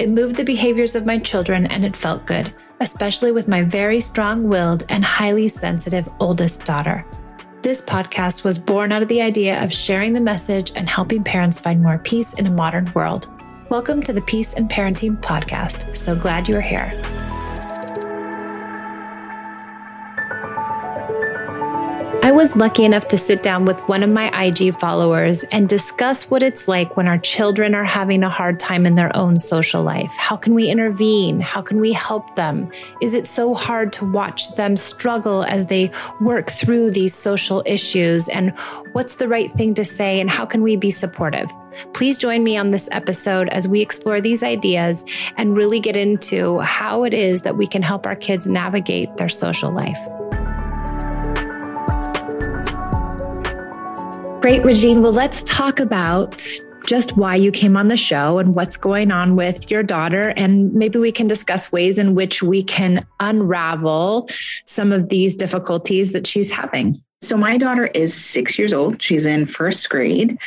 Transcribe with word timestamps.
It 0.00 0.08
moved 0.08 0.36
the 0.36 0.44
behaviors 0.44 0.96
of 0.96 1.04
my 1.04 1.18
children 1.18 1.66
and 1.66 1.84
it 1.84 1.94
felt 1.94 2.24
good, 2.24 2.54
especially 2.80 3.32
with 3.32 3.48
my 3.48 3.62
very 3.62 4.00
strong 4.00 4.48
willed 4.48 4.86
and 4.88 5.04
highly 5.04 5.46
sensitive 5.46 6.08
oldest 6.20 6.64
daughter. 6.64 7.04
This 7.60 7.82
podcast 7.82 8.42
was 8.42 8.58
born 8.58 8.92
out 8.92 9.02
of 9.02 9.08
the 9.08 9.20
idea 9.20 9.62
of 9.62 9.70
sharing 9.70 10.14
the 10.14 10.20
message 10.22 10.72
and 10.74 10.88
helping 10.88 11.22
parents 11.22 11.60
find 11.60 11.82
more 11.82 11.98
peace 11.98 12.32
in 12.32 12.46
a 12.46 12.50
modern 12.50 12.90
world. 12.94 13.28
Welcome 13.68 14.02
to 14.04 14.14
the 14.14 14.22
Peace 14.22 14.54
and 14.54 14.70
Parenting 14.70 15.20
Podcast. 15.20 15.94
So 15.94 16.16
glad 16.16 16.48
you're 16.48 16.62
here. 16.62 16.98
I 22.30 22.32
was 22.32 22.54
lucky 22.54 22.84
enough 22.84 23.08
to 23.08 23.18
sit 23.18 23.42
down 23.42 23.64
with 23.64 23.80
one 23.88 24.04
of 24.04 24.08
my 24.08 24.30
IG 24.40 24.78
followers 24.78 25.42
and 25.50 25.68
discuss 25.68 26.30
what 26.30 26.44
it's 26.44 26.68
like 26.68 26.96
when 26.96 27.08
our 27.08 27.18
children 27.18 27.74
are 27.74 27.84
having 27.84 28.22
a 28.22 28.28
hard 28.28 28.60
time 28.60 28.86
in 28.86 28.94
their 28.94 29.10
own 29.16 29.36
social 29.40 29.82
life. 29.82 30.14
How 30.16 30.36
can 30.36 30.54
we 30.54 30.70
intervene? 30.70 31.40
How 31.40 31.60
can 31.60 31.80
we 31.80 31.92
help 31.92 32.36
them? 32.36 32.70
Is 33.02 33.14
it 33.14 33.26
so 33.26 33.52
hard 33.52 33.92
to 33.94 34.08
watch 34.08 34.54
them 34.54 34.76
struggle 34.76 35.42
as 35.46 35.66
they 35.66 35.90
work 36.20 36.50
through 36.50 36.92
these 36.92 37.16
social 37.16 37.64
issues? 37.66 38.28
And 38.28 38.56
what's 38.92 39.16
the 39.16 39.26
right 39.26 39.50
thing 39.50 39.74
to 39.74 39.84
say? 39.84 40.20
And 40.20 40.30
how 40.30 40.46
can 40.46 40.62
we 40.62 40.76
be 40.76 40.92
supportive? 40.92 41.50
Please 41.94 42.16
join 42.16 42.44
me 42.44 42.56
on 42.56 42.70
this 42.70 42.88
episode 42.92 43.48
as 43.48 43.66
we 43.66 43.80
explore 43.80 44.20
these 44.20 44.44
ideas 44.44 45.04
and 45.36 45.56
really 45.56 45.80
get 45.80 45.96
into 45.96 46.60
how 46.60 47.02
it 47.02 47.12
is 47.12 47.42
that 47.42 47.56
we 47.56 47.66
can 47.66 47.82
help 47.82 48.06
our 48.06 48.14
kids 48.14 48.46
navigate 48.46 49.16
their 49.16 49.28
social 49.28 49.72
life. 49.72 49.98
Great, 54.40 54.64
Regine. 54.64 55.02
Well, 55.02 55.12
let's 55.12 55.42
talk 55.42 55.80
about 55.80 56.42
just 56.86 57.14
why 57.14 57.36
you 57.36 57.52
came 57.52 57.76
on 57.76 57.88
the 57.88 57.96
show 57.96 58.38
and 58.38 58.54
what's 58.54 58.78
going 58.78 59.10
on 59.10 59.36
with 59.36 59.70
your 59.70 59.82
daughter. 59.82 60.32
And 60.34 60.72
maybe 60.72 60.98
we 60.98 61.12
can 61.12 61.26
discuss 61.26 61.70
ways 61.70 61.98
in 61.98 62.14
which 62.14 62.42
we 62.42 62.62
can 62.62 63.06
unravel 63.20 64.28
some 64.64 64.92
of 64.92 65.10
these 65.10 65.36
difficulties 65.36 66.14
that 66.14 66.26
she's 66.26 66.50
having. 66.50 67.02
So, 67.20 67.36
my 67.36 67.58
daughter 67.58 67.88
is 67.88 68.14
six 68.14 68.58
years 68.58 68.72
old. 68.72 69.02
She's 69.02 69.26
in 69.26 69.44
first 69.44 69.90
grade. 69.90 70.38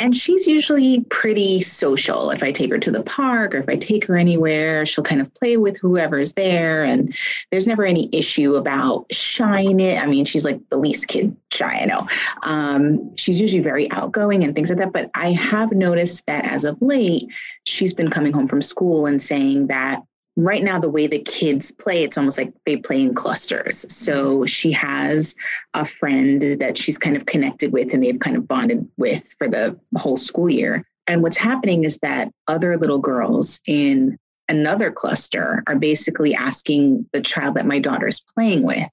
And 0.00 0.16
she's 0.16 0.46
usually 0.46 1.02
pretty 1.10 1.60
social. 1.60 2.30
If 2.30 2.42
I 2.42 2.52
take 2.52 2.70
her 2.70 2.78
to 2.78 2.90
the 2.90 3.02
park 3.02 3.54
or 3.54 3.58
if 3.58 3.68
I 3.68 3.76
take 3.76 4.06
her 4.06 4.16
anywhere, 4.16 4.86
she'll 4.86 5.04
kind 5.04 5.20
of 5.20 5.32
play 5.34 5.58
with 5.58 5.76
whoever's 5.76 6.32
there. 6.32 6.82
And 6.82 7.14
there's 7.50 7.66
never 7.66 7.84
any 7.84 8.08
issue 8.10 8.54
about 8.54 9.04
shying 9.12 9.78
it. 9.78 10.02
I 10.02 10.06
mean, 10.06 10.24
she's 10.24 10.46
like 10.46 10.58
the 10.70 10.78
least 10.78 11.08
kid 11.08 11.36
shy 11.52 11.82
I 11.82 11.84
know. 11.84 12.08
Um, 12.44 13.14
she's 13.16 13.40
usually 13.40 13.62
very 13.62 13.90
outgoing 13.90 14.42
and 14.42 14.54
things 14.54 14.70
like 14.70 14.78
that. 14.78 14.94
But 14.94 15.10
I 15.14 15.32
have 15.32 15.70
noticed 15.70 16.24
that 16.26 16.46
as 16.46 16.64
of 16.64 16.80
late, 16.80 17.28
she's 17.64 17.92
been 17.92 18.10
coming 18.10 18.32
home 18.32 18.48
from 18.48 18.62
school 18.62 19.04
and 19.04 19.20
saying 19.20 19.66
that 19.66 20.02
right 20.44 20.62
now 20.62 20.78
the 20.78 20.90
way 20.90 21.06
the 21.06 21.18
kids 21.18 21.70
play 21.70 22.02
it's 22.02 22.18
almost 22.18 22.38
like 22.38 22.52
they 22.66 22.76
play 22.76 23.02
in 23.02 23.14
clusters. 23.14 23.86
So 23.92 24.46
she 24.46 24.72
has 24.72 25.34
a 25.74 25.84
friend 25.84 26.42
that 26.60 26.78
she's 26.78 26.98
kind 26.98 27.16
of 27.16 27.26
connected 27.26 27.72
with 27.72 27.92
and 27.92 28.02
they've 28.02 28.18
kind 28.18 28.36
of 28.36 28.48
bonded 28.48 28.88
with 28.96 29.34
for 29.38 29.48
the 29.48 29.78
whole 29.96 30.16
school 30.16 30.50
year. 30.50 30.84
And 31.06 31.22
what's 31.22 31.36
happening 31.36 31.84
is 31.84 31.98
that 31.98 32.30
other 32.46 32.76
little 32.76 32.98
girls 32.98 33.60
in 33.66 34.16
another 34.48 34.90
cluster 34.90 35.62
are 35.66 35.76
basically 35.76 36.34
asking 36.34 37.06
the 37.12 37.20
child 37.20 37.54
that 37.54 37.66
my 37.66 37.78
daughter 37.78 38.08
is 38.08 38.20
playing 38.20 38.62
with 38.62 38.88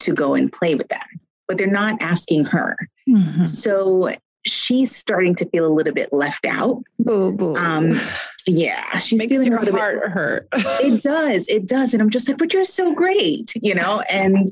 to 0.00 0.12
go 0.12 0.34
and 0.34 0.52
play 0.52 0.74
with 0.74 0.88
them 0.88 1.00
but 1.48 1.56
they're 1.56 1.66
not 1.66 2.00
asking 2.00 2.44
her. 2.44 2.76
Mm-hmm. 3.08 3.46
so 3.46 4.14
she's 4.46 4.94
starting 4.94 5.34
to 5.36 5.46
feel 5.46 5.66
a 5.66 5.72
little 5.72 5.92
bit 5.92 6.12
left 6.12 6.46
out. 6.46 6.82
Boo, 6.98 7.32
boo. 7.32 7.54
Um, 7.56 7.92
yeah, 8.46 8.98
she's 8.98 9.18
Makes 9.18 9.32
feeling 9.32 9.48
your 9.48 9.58
a 9.58 9.64
little 9.64 9.78
heart 9.78 10.02
bit, 10.02 10.10
hurt. 10.10 10.48
it 10.52 11.02
does, 11.02 11.48
it 11.48 11.66
does, 11.66 11.92
and 11.92 12.02
I'm 12.02 12.10
just 12.10 12.28
like, 12.28 12.38
but 12.38 12.52
you're 12.52 12.64
so 12.64 12.94
great, 12.94 13.52
you 13.60 13.74
know. 13.74 14.00
And 14.08 14.50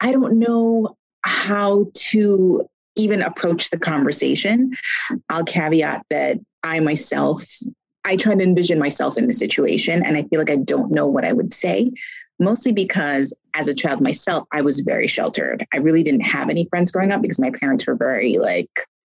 I 0.00 0.12
don't 0.12 0.38
know 0.38 0.96
how 1.22 1.86
to 1.94 2.68
even 2.96 3.22
approach 3.22 3.70
the 3.70 3.78
conversation. 3.78 4.74
I'll 5.28 5.44
caveat 5.44 6.06
that 6.10 6.38
I 6.62 6.80
myself, 6.80 7.44
I 8.04 8.16
try 8.16 8.34
to 8.34 8.42
envision 8.42 8.78
myself 8.78 9.18
in 9.18 9.26
the 9.26 9.32
situation, 9.32 10.04
and 10.04 10.16
I 10.16 10.22
feel 10.24 10.38
like 10.38 10.50
I 10.50 10.56
don't 10.56 10.92
know 10.92 11.06
what 11.06 11.24
I 11.24 11.32
would 11.32 11.52
say. 11.52 11.92
Mostly 12.38 12.72
because 12.72 13.32
as 13.54 13.66
a 13.66 13.74
child 13.74 14.02
myself, 14.02 14.46
I 14.52 14.60
was 14.60 14.80
very 14.80 15.06
sheltered. 15.06 15.66
I 15.72 15.78
really 15.78 16.02
didn't 16.02 16.20
have 16.20 16.50
any 16.50 16.66
friends 16.66 16.90
growing 16.90 17.10
up 17.10 17.22
because 17.22 17.38
my 17.38 17.50
parents 17.50 17.86
were 17.86 17.94
very 17.94 18.36
like 18.36 18.68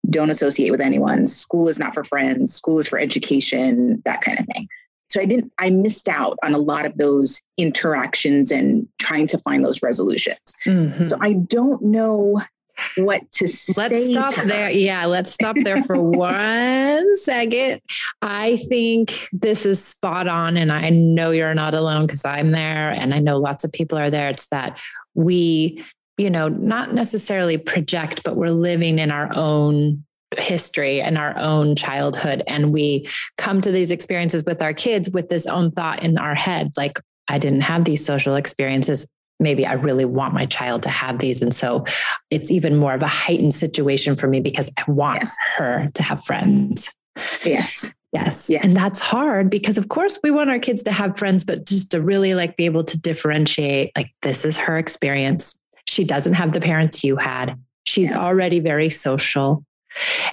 don't 0.09 0.29
associate 0.29 0.71
with 0.71 0.81
anyone. 0.81 1.27
School 1.27 1.67
is 1.67 1.79
not 1.79 1.93
for 1.93 2.03
friends. 2.03 2.53
School 2.53 2.79
is 2.79 2.87
for 2.87 2.99
education, 2.99 4.01
that 4.05 4.21
kind 4.21 4.39
of 4.39 4.45
thing. 4.47 4.67
So 5.09 5.21
I 5.21 5.25
didn't, 5.25 5.51
I 5.59 5.69
missed 5.69 6.09
out 6.09 6.37
on 6.43 6.53
a 6.53 6.57
lot 6.57 6.85
of 6.85 6.97
those 6.97 7.41
interactions 7.57 8.51
and 8.51 8.87
trying 8.99 9.27
to 9.27 9.37
find 9.39 9.63
those 9.63 9.81
resolutions. 9.81 10.39
Mm-hmm. 10.65 11.01
So 11.01 11.17
I 11.21 11.33
don't 11.33 11.81
know 11.81 12.41
what 12.97 13.31
to 13.33 13.47
say. 13.47 13.73
Let's 13.77 14.07
stop 14.07 14.33
there. 14.43 14.69
Yeah, 14.69 15.05
let's 15.05 15.31
stop 15.31 15.55
there 15.63 15.81
for 15.83 16.01
one 16.01 17.15
second. 17.17 17.81
I 18.21 18.57
think 18.67 19.13
this 19.31 19.65
is 19.65 19.83
spot 19.83 20.27
on. 20.27 20.57
And 20.57 20.71
I 20.71 20.89
know 20.89 21.31
you're 21.31 21.53
not 21.53 21.73
alone 21.73 22.05
because 22.05 22.25
I'm 22.25 22.51
there 22.51 22.89
and 22.89 23.13
I 23.13 23.19
know 23.19 23.37
lots 23.37 23.63
of 23.63 23.71
people 23.71 23.97
are 23.97 24.09
there. 24.09 24.29
It's 24.29 24.47
that 24.47 24.77
we 25.13 25.83
you 26.17 26.29
know, 26.29 26.47
not 26.47 26.93
necessarily 26.93 27.57
project, 27.57 28.23
but 28.23 28.35
we're 28.35 28.51
living 28.51 28.99
in 28.99 29.11
our 29.11 29.29
own 29.35 30.03
history 30.37 31.01
and 31.01 31.17
our 31.17 31.33
own 31.37 31.75
childhood. 31.75 32.43
And 32.47 32.71
we 32.71 33.07
come 33.37 33.61
to 33.61 33.71
these 33.71 33.91
experiences 33.91 34.43
with 34.43 34.61
our 34.61 34.73
kids 34.73 35.09
with 35.09 35.29
this 35.29 35.45
own 35.47 35.71
thought 35.71 36.03
in 36.03 36.17
our 36.17 36.35
head 36.35 36.71
like, 36.77 36.99
I 37.27 37.39
didn't 37.39 37.61
have 37.61 37.85
these 37.85 38.05
social 38.05 38.35
experiences. 38.35 39.07
Maybe 39.39 39.65
I 39.65 39.73
really 39.73 40.05
want 40.05 40.33
my 40.33 40.45
child 40.45 40.83
to 40.83 40.89
have 40.89 41.19
these. 41.19 41.41
And 41.41 41.53
so 41.53 41.83
it's 42.29 42.51
even 42.51 42.75
more 42.75 42.93
of 42.93 43.01
a 43.01 43.07
heightened 43.07 43.53
situation 43.53 44.15
for 44.15 44.27
me 44.27 44.39
because 44.39 44.71
I 44.77 44.89
want 44.89 45.21
yes. 45.21 45.35
her 45.57 45.89
to 45.91 46.03
have 46.03 46.23
friends. 46.23 46.93
Yes. 47.43 47.91
Yes. 48.13 48.49
yes. 48.49 48.63
And 48.63 48.75
that's 48.75 48.99
hard 48.99 49.49
because 49.49 49.77
of 49.77 49.89
course 49.89 50.19
we 50.23 50.31
want 50.31 50.49
our 50.49 50.59
kids 50.59 50.83
to 50.83 50.91
have 50.91 51.17
friends, 51.17 51.43
but 51.43 51.65
just 51.65 51.91
to 51.91 52.01
really 52.01 52.33
like 52.33 52.55
be 52.55 52.65
able 52.65 52.83
to 52.85 52.97
differentiate 52.97 53.91
like 53.95 54.13
this 54.21 54.45
is 54.45 54.57
her 54.57 54.77
experience. 54.77 55.59
She 55.87 56.03
doesn't 56.03 56.33
have 56.33 56.53
the 56.53 56.61
parents 56.61 57.03
you 57.03 57.15
had. 57.15 57.59
She's 57.85 58.11
yeah. 58.11 58.19
already 58.19 58.59
very 58.59 58.89
social. 58.89 59.63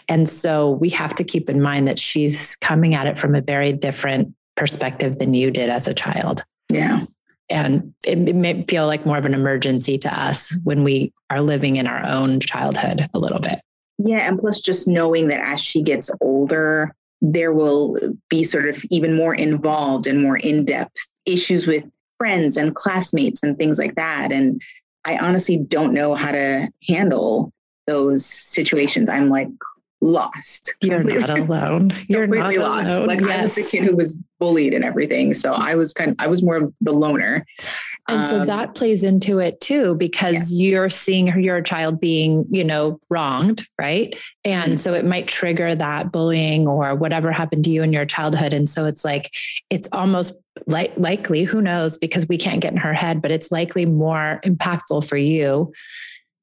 And 0.09 0.29
so 0.29 0.71
we 0.71 0.89
have 0.91 1.15
to 1.17 1.25
keep 1.25 1.49
in 1.49 1.61
mind 1.61 1.87
that 1.89 1.99
she's 1.99 2.57
coming 2.57 2.95
at 2.95 3.07
it 3.07 3.19
from 3.19 3.35
a 3.35 3.41
very 3.41 3.73
different 3.73 4.35
perspective 4.57 5.19
than 5.19 5.35
you 5.35 5.51
did 5.51 5.69
as 5.69 5.87
a 5.87 5.95
child. 5.95 6.43
Yeah. 6.71 7.05
And 7.49 7.95
it, 8.07 8.29
it 8.29 8.37
may 8.37 8.65
feel 8.65 8.87
like 8.87 9.07
more 9.07 9.19
of 9.19 9.25
an 9.25 9.35
emergency 9.35 9.99
to 9.99 10.21
us 10.21 10.57
when 10.65 10.85
we 10.85 11.13
are 11.31 11.43
living 11.43 11.77
in 11.77 11.87
our 11.87 12.05
own 12.07 12.41
childhood 12.41 13.09
a 13.15 13.19
little 13.19 13.41
bit. 13.41 13.61
Yeah. 13.99 14.27
And 14.29 14.39
plus, 14.39 14.61
just 14.61 14.89
knowing 14.89 15.29
that 15.29 15.47
as 15.47 15.61
she 15.61 15.83
gets 15.83 16.11
older, 16.21 16.95
there 17.21 17.53
will 17.53 17.99
be 18.29 18.43
sort 18.43 18.69
of 18.69 18.85
even 18.91 19.15
more 19.15 19.35
involved 19.35 20.07
and 20.07 20.23
more 20.23 20.39
in 20.39 20.65
depth 20.65 20.97
issues 21.25 21.67
with 21.67 21.85
friends 22.19 22.57
and 22.57 22.75
classmates 22.75 23.43
and 23.43 23.57
things 23.57 23.79
like 23.79 23.95
that. 23.95 24.33
And 24.33 24.61
I 25.05 25.19
honestly 25.19 25.57
don't 25.57 25.95
know 25.95 26.15
how 26.15 26.33
to 26.33 26.69
handle 26.89 27.53
those 27.87 28.25
situations. 28.25 29.09
I'm 29.11 29.29
like, 29.29 29.49
lost. 30.03 30.75
You're 30.83 30.99
completely, 30.99 31.21
not 31.21 31.39
alone. 31.39 31.91
You're 32.09 32.23
completely 32.23 32.59
not 32.59 32.69
lost. 32.69 32.89
Alone. 32.89 33.09
Like 33.09 33.21
yes. 33.21 33.31
I 33.31 33.43
was 33.43 33.55
the 33.55 33.79
kid 33.79 33.87
who 33.87 33.97
was 33.97 34.19
bullied 34.39 34.75
and 34.75 34.85
everything. 34.85 35.33
So 35.33 35.53
I 35.53 35.77
was 35.77 35.93
kind 35.93 36.11
of, 36.11 36.17
I 36.19 36.27
was 36.27 36.43
more 36.43 36.57
of 36.57 36.75
the 36.81 36.93
loner. 36.93 37.47
And 38.09 38.19
um, 38.19 38.23
so 38.23 38.45
that 38.45 38.75
plays 38.75 39.05
into 39.05 39.39
it 39.39 39.61
too, 39.61 39.95
because 39.97 40.53
yeah. 40.53 40.69
you're 40.69 40.91
seeing 40.91 41.29
your 41.41 41.63
child 41.63 42.01
being, 42.01 42.45
you 42.51 42.65
know, 42.65 42.99
wronged, 43.09 43.67
right? 43.79 44.15
And 44.45 44.73
mm-hmm. 44.73 44.77
so 44.77 44.95
it 44.95 45.05
might 45.05 45.29
trigger 45.29 45.75
that 45.75 46.11
bullying 46.11 46.67
or 46.67 46.95
whatever 46.97 47.31
happened 47.31 47.65
to 47.65 47.71
you 47.71 47.83
in 47.83 47.93
your 47.93 48.05
childhood. 48.05 48.53
And 48.53 48.69
so 48.69 48.85
it's 48.85 49.05
like, 49.05 49.31
it's 49.71 49.89
almost 49.93 50.35
like 50.67 50.93
likely, 50.97 51.45
who 51.45 51.63
knows, 51.63 51.97
because 51.97 52.29
we 52.29 52.37
can't 52.37 52.61
get 52.61 52.73
in 52.73 52.79
her 52.79 52.93
head, 52.93 53.23
but 53.23 53.31
it's 53.31 53.53
likely 53.53 53.87
more 53.87 54.41
impactful 54.45 55.09
for 55.09 55.17
you 55.17 55.73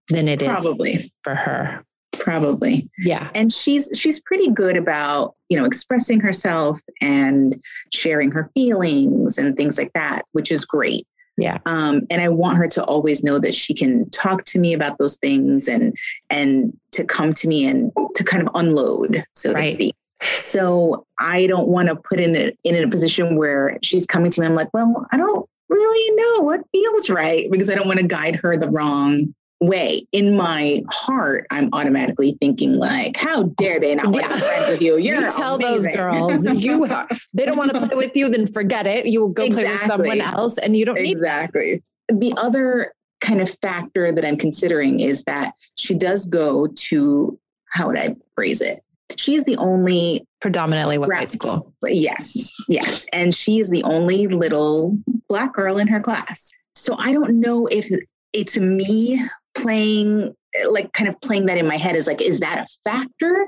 than 0.07 0.27
it 0.27 0.39
Probably. 0.39 0.93
is 0.93 1.11
for 1.23 1.35
her 1.35 1.83
probably. 2.19 2.89
Yeah. 2.97 3.29
And 3.33 3.51
she's 3.51 3.89
she's 3.95 4.19
pretty 4.19 4.49
good 4.49 4.77
about 4.77 5.35
you 5.49 5.57
know 5.57 5.65
expressing 5.65 6.19
herself 6.19 6.81
and 7.01 7.55
sharing 7.91 8.31
her 8.31 8.49
feelings 8.53 9.37
and 9.37 9.55
things 9.55 9.77
like 9.77 9.93
that 9.93 10.25
which 10.33 10.51
is 10.51 10.65
great. 10.65 11.07
Yeah. 11.37 11.59
Um, 11.65 12.01
and 12.09 12.21
i 12.21 12.27
want 12.27 12.57
her 12.57 12.67
to 12.67 12.83
always 12.83 13.23
know 13.23 13.39
that 13.39 13.55
she 13.55 13.73
can 13.73 14.09
talk 14.09 14.43
to 14.45 14.59
me 14.59 14.73
about 14.73 14.97
those 14.97 15.15
things 15.17 15.67
and 15.67 15.95
and 16.29 16.77
to 16.91 17.05
come 17.05 17.33
to 17.35 17.47
me 17.47 17.65
and 17.65 17.91
to 18.15 18.23
kind 18.23 18.45
of 18.45 18.53
unload 18.55 19.23
so 19.33 19.53
right. 19.53 19.63
to 19.63 19.71
speak. 19.71 19.95
So 20.21 21.05
i 21.17 21.47
don't 21.47 21.69
want 21.69 21.87
to 21.87 21.95
put 21.95 22.19
in 22.19 22.35
a, 22.35 22.51
in 22.65 22.75
a 22.75 22.89
position 22.89 23.37
where 23.37 23.79
she's 23.81 24.05
coming 24.05 24.31
to 24.31 24.41
me 24.41 24.47
i'm 24.47 24.55
like 24.55 24.73
well 24.73 25.07
i 25.13 25.17
don't 25.17 25.49
really 25.69 26.15
know 26.15 26.41
what 26.41 26.61
feels 26.73 27.09
right 27.09 27.49
because 27.51 27.69
i 27.69 27.75
don't 27.75 27.87
want 27.87 27.99
to 27.99 28.07
guide 28.07 28.35
her 28.35 28.57
the 28.57 28.69
wrong 28.69 29.33
way. 29.59 30.07
In 30.11 30.35
my 30.37 30.83
heart 30.89 31.45
i'm 31.51 31.69
automatically 31.73 32.37
thinking 32.39 32.73
like 32.73 33.17
how 33.17 33.43
dare 33.43 33.79
they 33.79 33.93
not 33.95 34.05
want 34.05 34.23
to 34.23 34.29
be 34.29 34.35
friends 34.35 34.69
with 34.69 34.81
you? 34.81 34.97
You're 34.97 35.15
you 35.21 35.31
tell 35.31 35.55
amazing. 35.55 35.83
those 35.83 35.95
girls 35.95 36.45
if 36.45 36.63
you 36.63 36.87
they 37.33 37.45
don't 37.45 37.57
want 37.57 37.71
to 37.71 37.87
play 37.87 37.95
with 37.95 38.15
you 38.15 38.29
then 38.29 38.47
forget 38.47 38.87
it. 38.87 39.05
You 39.05 39.21
will 39.21 39.29
go 39.29 39.43
exactly. 39.43 39.65
play 39.65 39.73
with 39.73 39.87
someone 39.87 40.21
else 40.21 40.57
and 40.57 40.77
you 40.77 40.85
don't 40.85 40.97
exactly. 40.97 41.83
The 42.07 42.33
other 42.37 42.93
kind 43.21 43.41
of 43.41 43.49
factor 43.49 44.13
that 44.13 44.23
i'm 44.23 44.37
considering 44.37 45.01
is 45.01 45.25
that 45.25 45.53
she 45.77 45.93
does 45.93 46.25
go 46.25 46.67
to 46.67 47.37
how 47.69 47.87
would 47.87 47.99
i 47.99 48.15
phrase 48.35 48.61
it? 48.61 48.81
She 49.17 49.35
is 49.35 49.43
the 49.43 49.57
only 49.57 50.25
predominantly 50.39 50.97
white 50.97 51.31
school. 51.31 51.73
yes 51.83 52.51
yes. 52.69 53.05
And 53.11 53.35
she 53.35 53.59
is 53.59 53.69
the 53.69 53.83
only 53.83 54.27
little 54.27 54.97
black 55.27 55.53
girl 55.53 55.77
in 55.77 55.87
her 55.89 55.99
class. 55.99 56.51
So 56.75 56.95
i 56.97 57.11
don't 57.11 57.41
know 57.41 57.67
if 57.67 57.89
it's 58.31 58.57
me 58.57 59.27
playing 59.61 60.35
like 60.67 60.91
kind 60.93 61.07
of 61.07 61.19
playing 61.21 61.45
that 61.45 61.57
in 61.57 61.67
my 61.67 61.77
head 61.77 61.95
is 61.95 62.07
like 62.07 62.21
is 62.21 62.39
that 62.39 62.59
a 62.59 62.89
factor? 62.89 63.45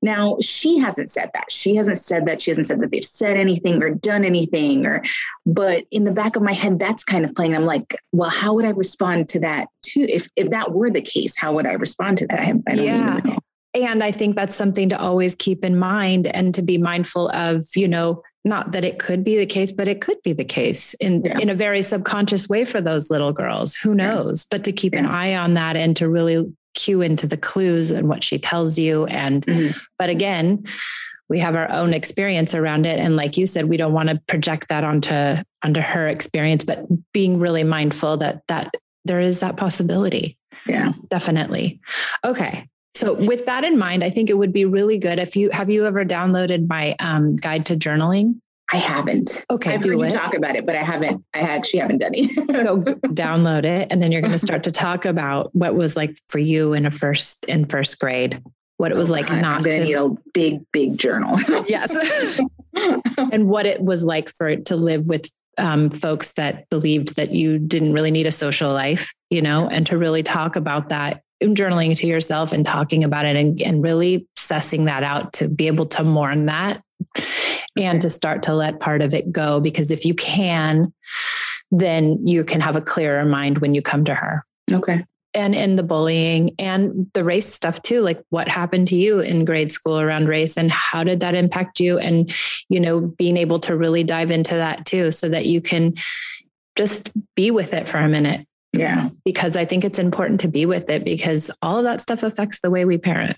Now 0.00 0.38
she 0.40 0.78
hasn't 0.78 1.10
said 1.10 1.30
that. 1.34 1.50
She 1.50 1.76
hasn't 1.76 1.98
said 1.98 2.26
that. 2.26 2.40
She 2.40 2.50
hasn't 2.50 2.66
said 2.66 2.80
that 2.80 2.90
they've 2.90 3.04
said 3.04 3.36
anything 3.36 3.82
or 3.82 3.90
done 3.90 4.24
anything 4.24 4.86
or 4.86 5.02
but 5.44 5.84
in 5.90 6.04
the 6.04 6.12
back 6.12 6.36
of 6.36 6.42
my 6.42 6.52
head 6.52 6.78
that's 6.78 7.04
kind 7.04 7.24
of 7.24 7.34
playing. 7.34 7.54
I'm 7.54 7.66
like 7.66 7.96
well 8.12 8.30
how 8.30 8.54
would 8.54 8.64
i 8.64 8.70
respond 8.70 9.28
to 9.30 9.40
that 9.40 9.68
too? 9.82 10.06
If 10.08 10.28
if 10.36 10.50
that 10.50 10.72
were 10.72 10.90
the 10.90 11.02
case 11.02 11.36
how 11.36 11.54
would 11.54 11.66
i 11.66 11.72
respond 11.72 12.18
to 12.18 12.26
that? 12.28 12.40
I, 12.40 12.52
I 12.66 12.76
don't 12.76 12.84
yeah. 12.84 13.20
know. 13.24 13.38
And 13.74 14.02
I 14.02 14.10
think 14.10 14.34
that's 14.34 14.54
something 14.54 14.88
to 14.88 15.00
always 15.00 15.34
keep 15.34 15.64
in 15.64 15.78
mind 15.78 16.26
and 16.26 16.54
to 16.54 16.62
be 16.62 16.78
mindful 16.78 17.28
of, 17.28 17.66
you 17.76 17.86
know, 17.86 18.22
not 18.44 18.72
that 18.72 18.84
it 18.84 18.98
could 18.98 19.24
be 19.24 19.36
the 19.36 19.46
case, 19.46 19.72
but 19.72 19.88
it 19.88 20.00
could 20.00 20.22
be 20.22 20.32
the 20.32 20.44
case 20.44 20.94
in, 20.94 21.22
yeah. 21.24 21.38
in 21.38 21.48
a 21.48 21.54
very 21.54 21.82
subconscious 21.82 22.48
way 22.48 22.64
for 22.64 22.80
those 22.80 23.10
little 23.10 23.32
girls. 23.32 23.74
Who 23.76 23.94
knows? 23.94 24.44
Yeah. 24.44 24.56
But 24.56 24.64
to 24.64 24.72
keep 24.72 24.94
yeah. 24.94 25.00
an 25.00 25.06
eye 25.06 25.34
on 25.34 25.54
that 25.54 25.76
and 25.76 25.96
to 25.96 26.08
really 26.08 26.52
cue 26.74 27.02
into 27.02 27.26
the 27.26 27.36
clues 27.36 27.90
and 27.90 28.08
what 28.08 28.22
she 28.22 28.38
tells 28.38 28.78
you. 28.78 29.06
And, 29.06 29.44
mm-hmm. 29.44 29.76
but 29.98 30.10
again, 30.10 30.64
we 31.28 31.40
have 31.40 31.56
our 31.56 31.70
own 31.70 31.92
experience 31.92 32.54
around 32.54 32.86
it. 32.86 32.98
And 32.98 33.16
like 33.16 33.36
you 33.36 33.46
said, 33.46 33.66
we 33.66 33.76
don't 33.76 33.92
want 33.92 34.08
to 34.08 34.20
project 34.28 34.68
that 34.68 34.84
onto, 34.84 35.42
onto 35.62 35.80
her 35.80 36.08
experience, 36.08 36.64
but 36.64 36.86
being 37.12 37.38
really 37.38 37.64
mindful 37.64 38.16
that 38.18 38.42
that 38.48 38.72
there 39.04 39.20
is 39.20 39.40
that 39.40 39.56
possibility. 39.56 40.38
Yeah, 40.66 40.92
definitely. 41.08 41.80
Okay. 42.24 42.68
So 42.94 43.14
with 43.14 43.46
that 43.46 43.64
in 43.64 43.78
mind, 43.78 44.02
I 44.02 44.10
think 44.10 44.28
it 44.28 44.38
would 44.38 44.52
be 44.52 44.64
really 44.64 44.98
good 44.98 45.18
if 45.18 45.36
you 45.36 45.50
have 45.50 45.70
you 45.70 45.86
ever 45.86 46.04
downloaded 46.04 46.68
my 46.68 46.96
um, 47.00 47.34
guide 47.36 47.66
to 47.66 47.76
journaling? 47.76 48.40
I 48.72 48.76
haven't. 48.76 49.46
Okay, 49.50 49.74
I've 49.74 49.82
do 49.82 50.02
it. 50.02 50.10
talk 50.10 50.34
about 50.34 50.54
it, 50.54 50.66
but 50.66 50.74
I 50.74 50.80
haven't. 50.80 51.24
I 51.34 51.40
actually 51.40 51.80
haven't 51.80 51.98
done 51.98 52.12
it. 52.14 52.54
so 52.62 52.78
download 52.78 53.64
it, 53.64 53.90
and 53.90 54.02
then 54.02 54.12
you're 54.12 54.20
going 54.20 54.32
to 54.32 54.38
start 54.38 54.64
to 54.64 54.70
talk 54.70 55.06
about 55.06 55.54
what 55.54 55.74
was 55.74 55.96
like 55.96 56.18
for 56.28 56.38
you 56.38 56.74
in 56.74 56.84
a 56.84 56.90
first 56.90 57.44
in 57.46 57.64
first 57.64 57.98
grade. 57.98 58.42
What 58.76 58.92
it 58.92 58.96
was 58.96 59.10
oh, 59.10 59.14
like 59.14 59.28
God, 59.28 59.40
not 59.40 59.58
I'm 59.58 59.64
to 59.64 59.84
need 59.84 59.94
a 59.94 60.10
big, 60.34 60.60
big 60.72 60.98
journal. 60.98 61.38
yes, 61.66 62.40
and 63.32 63.48
what 63.48 63.64
it 63.64 63.80
was 63.80 64.04
like 64.04 64.28
for 64.28 64.54
to 64.54 64.76
live 64.76 65.08
with 65.08 65.30
um, 65.56 65.90
folks 65.90 66.32
that 66.32 66.68
believed 66.68 67.16
that 67.16 67.32
you 67.32 67.58
didn't 67.58 67.92
really 67.92 68.10
need 68.10 68.26
a 68.26 68.32
social 68.32 68.72
life, 68.72 69.12
you 69.30 69.40
know, 69.40 69.66
and 69.66 69.86
to 69.86 69.96
really 69.96 70.22
talk 70.22 70.56
about 70.56 70.90
that 70.90 71.22
journaling 71.42 71.96
to 71.96 72.06
yourself 72.06 72.52
and 72.52 72.66
talking 72.66 73.04
about 73.04 73.24
it 73.24 73.36
and, 73.36 73.60
and 73.62 73.82
really 73.82 74.26
sussing 74.36 74.86
that 74.86 75.02
out 75.02 75.32
to 75.34 75.48
be 75.48 75.66
able 75.66 75.86
to 75.86 76.02
mourn 76.02 76.46
that 76.46 76.82
and 77.76 78.00
to 78.02 78.10
start 78.10 78.42
to 78.44 78.54
let 78.54 78.80
part 78.80 79.02
of 79.02 79.14
it 79.14 79.30
go. 79.30 79.60
Because 79.60 79.90
if 79.90 80.04
you 80.04 80.14
can, 80.14 80.92
then 81.70 82.26
you 82.26 82.44
can 82.44 82.60
have 82.60 82.76
a 82.76 82.80
clearer 82.80 83.24
mind 83.24 83.58
when 83.58 83.74
you 83.74 83.82
come 83.82 84.04
to 84.06 84.14
her. 84.14 84.44
Okay. 84.72 85.04
And 85.34 85.54
in 85.54 85.76
the 85.76 85.82
bullying 85.82 86.50
and 86.58 87.08
the 87.12 87.22
race 87.22 87.46
stuff 87.46 87.82
too, 87.82 88.00
like 88.00 88.20
what 88.30 88.48
happened 88.48 88.88
to 88.88 88.96
you 88.96 89.20
in 89.20 89.44
grade 89.44 89.70
school 89.70 90.00
around 90.00 90.26
race 90.26 90.56
and 90.56 90.70
how 90.72 91.04
did 91.04 91.20
that 91.20 91.34
impact 91.34 91.78
you? 91.78 91.98
And, 91.98 92.32
you 92.68 92.80
know, 92.80 93.00
being 93.00 93.36
able 93.36 93.60
to 93.60 93.76
really 93.76 94.02
dive 94.02 94.30
into 94.30 94.54
that 94.54 94.86
too, 94.86 95.12
so 95.12 95.28
that 95.28 95.46
you 95.46 95.60
can 95.60 95.94
just 96.76 97.12
be 97.36 97.50
with 97.50 97.74
it 97.74 97.88
for 97.88 97.98
a 97.98 98.08
minute 98.08 98.46
yeah. 98.78 99.08
Because 99.24 99.56
I 99.56 99.64
think 99.64 99.84
it's 99.84 99.98
important 99.98 100.40
to 100.40 100.48
be 100.48 100.66
with 100.66 100.88
it 100.90 101.04
because 101.04 101.50
all 101.62 101.78
of 101.78 101.84
that 101.84 102.00
stuff 102.00 102.22
affects 102.22 102.60
the 102.60 102.70
way 102.70 102.84
we 102.84 102.98
parent. 102.98 103.36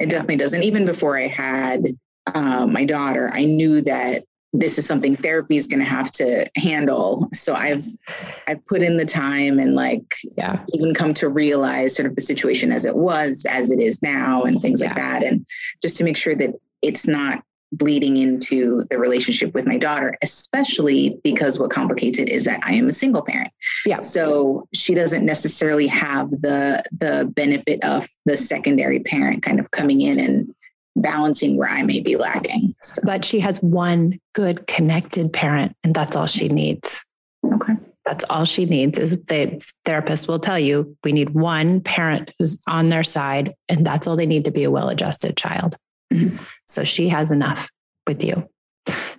It 0.00 0.10
definitely 0.10 0.36
does. 0.36 0.52
And 0.52 0.64
even 0.64 0.84
before 0.84 1.18
I 1.18 1.26
had 1.26 1.96
uh, 2.26 2.66
my 2.66 2.84
daughter, 2.84 3.30
I 3.32 3.44
knew 3.44 3.80
that 3.82 4.24
this 4.52 4.78
is 4.78 4.86
something 4.86 5.16
therapy 5.16 5.56
is 5.56 5.66
going 5.66 5.80
to 5.80 5.84
have 5.84 6.10
to 6.12 6.46
handle. 6.56 7.28
So 7.32 7.54
I've 7.54 7.84
I've 8.46 8.64
put 8.66 8.82
in 8.82 8.96
the 8.96 9.04
time 9.04 9.58
and 9.58 9.74
like 9.74 10.14
yeah, 10.36 10.64
even 10.72 10.94
come 10.94 11.12
to 11.14 11.28
realize 11.28 11.94
sort 11.94 12.06
of 12.06 12.16
the 12.16 12.22
situation 12.22 12.72
as 12.72 12.84
it 12.84 12.96
was, 12.96 13.44
as 13.48 13.70
it 13.70 13.80
is 13.80 14.02
now, 14.02 14.42
and 14.42 14.60
things 14.60 14.80
yeah. 14.80 14.88
like 14.88 14.96
that. 14.96 15.22
And 15.22 15.46
just 15.82 15.96
to 15.98 16.04
make 16.04 16.16
sure 16.16 16.34
that 16.34 16.54
it's 16.80 17.06
not 17.06 17.42
bleeding 17.72 18.16
into 18.16 18.82
the 18.90 18.98
relationship 18.98 19.54
with 19.54 19.66
my 19.66 19.76
daughter, 19.76 20.16
especially 20.22 21.18
because 21.22 21.58
what 21.58 21.70
complicates 21.70 22.18
it 22.18 22.28
is 22.28 22.44
that 22.44 22.60
I 22.62 22.72
am 22.72 22.88
a 22.88 22.92
single 22.92 23.22
parent. 23.22 23.52
Yeah. 23.84 24.00
So 24.00 24.66
she 24.72 24.94
doesn't 24.94 25.24
necessarily 25.24 25.86
have 25.88 26.30
the 26.30 26.82
the 26.98 27.30
benefit 27.34 27.84
of 27.84 28.08
the 28.24 28.36
secondary 28.36 29.00
parent 29.00 29.42
kind 29.42 29.60
of 29.60 29.70
coming 29.70 30.00
in 30.00 30.18
and 30.18 30.54
balancing 30.96 31.56
where 31.56 31.68
I 31.68 31.82
may 31.82 32.00
be 32.00 32.16
lacking. 32.16 32.74
So. 32.82 33.02
But 33.04 33.24
she 33.24 33.40
has 33.40 33.62
one 33.62 34.18
good 34.34 34.66
connected 34.66 35.32
parent, 35.32 35.76
and 35.84 35.94
that's 35.94 36.16
all 36.16 36.26
she 36.26 36.48
needs. 36.48 37.04
Okay. 37.44 37.74
That's 38.04 38.24
all 38.30 38.46
she 38.46 38.64
needs 38.64 38.98
is 38.98 39.22
the 39.24 39.62
therapist 39.84 40.28
will 40.28 40.38
tell 40.38 40.58
you 40.58 40.96
we 41.04 41.12
need 41.12 41.30
one 41.30 41.82
parent 41.82 42.32
who's 42.38 42.60
on 42.66 42.88
their 42.88 43.04
side, 43.04 43.54
and 43.68 43.86
that's 43.86 44.06
all 44.06 44.16
they 44.16 44.26
need 44.26 44.46
to 44.46 44.50
be 44.50 44.64
a 44.64 44.70
well 44.70 44.88
adjusted 44.88 45.36
child. 45.36 45.76
Mm-hmm. 46.12 46.42
So 46.68 46.84
she 46.84 47.08
has 47.08 47.30
enough 47.30 47.70
with 48.06 48.22
you. 48.22 48.48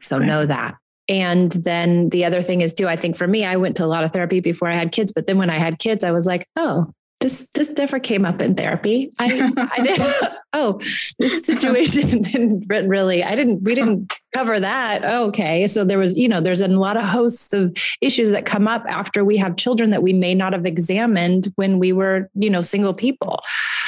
So 0.01 0.17
right. 0.17 0.25
know 0.25 0.45
that. 0.45 0.75
And 1.07 1.51
then 1.51 2.09
the 2.09 2.25
other 2.25 2.41
thing 2.41 2.61
is 2.61 2.73
too, 2.73 2.87
I 2.87 2.95
think 2.95 3.17
for 3.17 3.27
me, 3.27 3.43
I 3.43 3.55
went 3.55 3.75
to 3.77 3.85
a 3.85 3.87
lot 3.87 4.03
of 4.03 4.11
therapy 4.11 4.39
before 4.39 4.67
I 4.67 4.75
had 4.75 4.91
kids, 4.91 5.11
but 5.11 5.25
then 5.25 5.37
when 5.37 5.49
I 5.49 5.57
had 5.57 5.79
kids, 5.79 6.03
I 6.03 6.11
was 6.11 6.27
like, 6.27 6.47
oh, 6.55 6.93
this 7.19 7.49
this 7.53 7.69
never 7.71 7.99
came 7.99 8.25
up 8.25 8.41
in 8.41 8.55
therapy. 8.55 9.11
I, 9.19 9.51
I 9.57 9.83
didn't. 9.83 10.13
Oh, 10.53 10.79
this 11.19 11.45
situation 11.45 12.21
didn't 12.21 12.65
really. 12.67 13.23
I 13.23 13.35
didn't. 13.35 13.61
We 13.63 13.75
didn't 13.75 14.13
cover 14.33 14.59
that. 14.59 15.03
Okay, 15.03 15.67
so 15.67 15.83
there 15.83 15.97
was, 15.97 16.17
you 16.17 16.29
know, 16.29 16.39
there's 16.41 16.61
a 16.61 16.67
lot 16.67 16.95
of 16.95 17.03
hosts 17.03 17.53
of 17.53 17.75
issues 18.01 18.31
that 18.31 18.45
come 18.45 18.67
up 18.67 18.85
after 18.87 19.25
we 19.25 19.37
have 19.37 19.57
children 19.57 19.89
that 19.89 20.01
we 20.01 20.13
may 20.13 20.33
not 20.33 20.53
have 20.53 20.65
examined 20.65 21.51
when 21.55 21.77
we 21.77 21.91
were, 21.91 22.29
you 22.35 22.49
know, 22.49 22.61
single 22.61 22.93
people. 22.93 23.39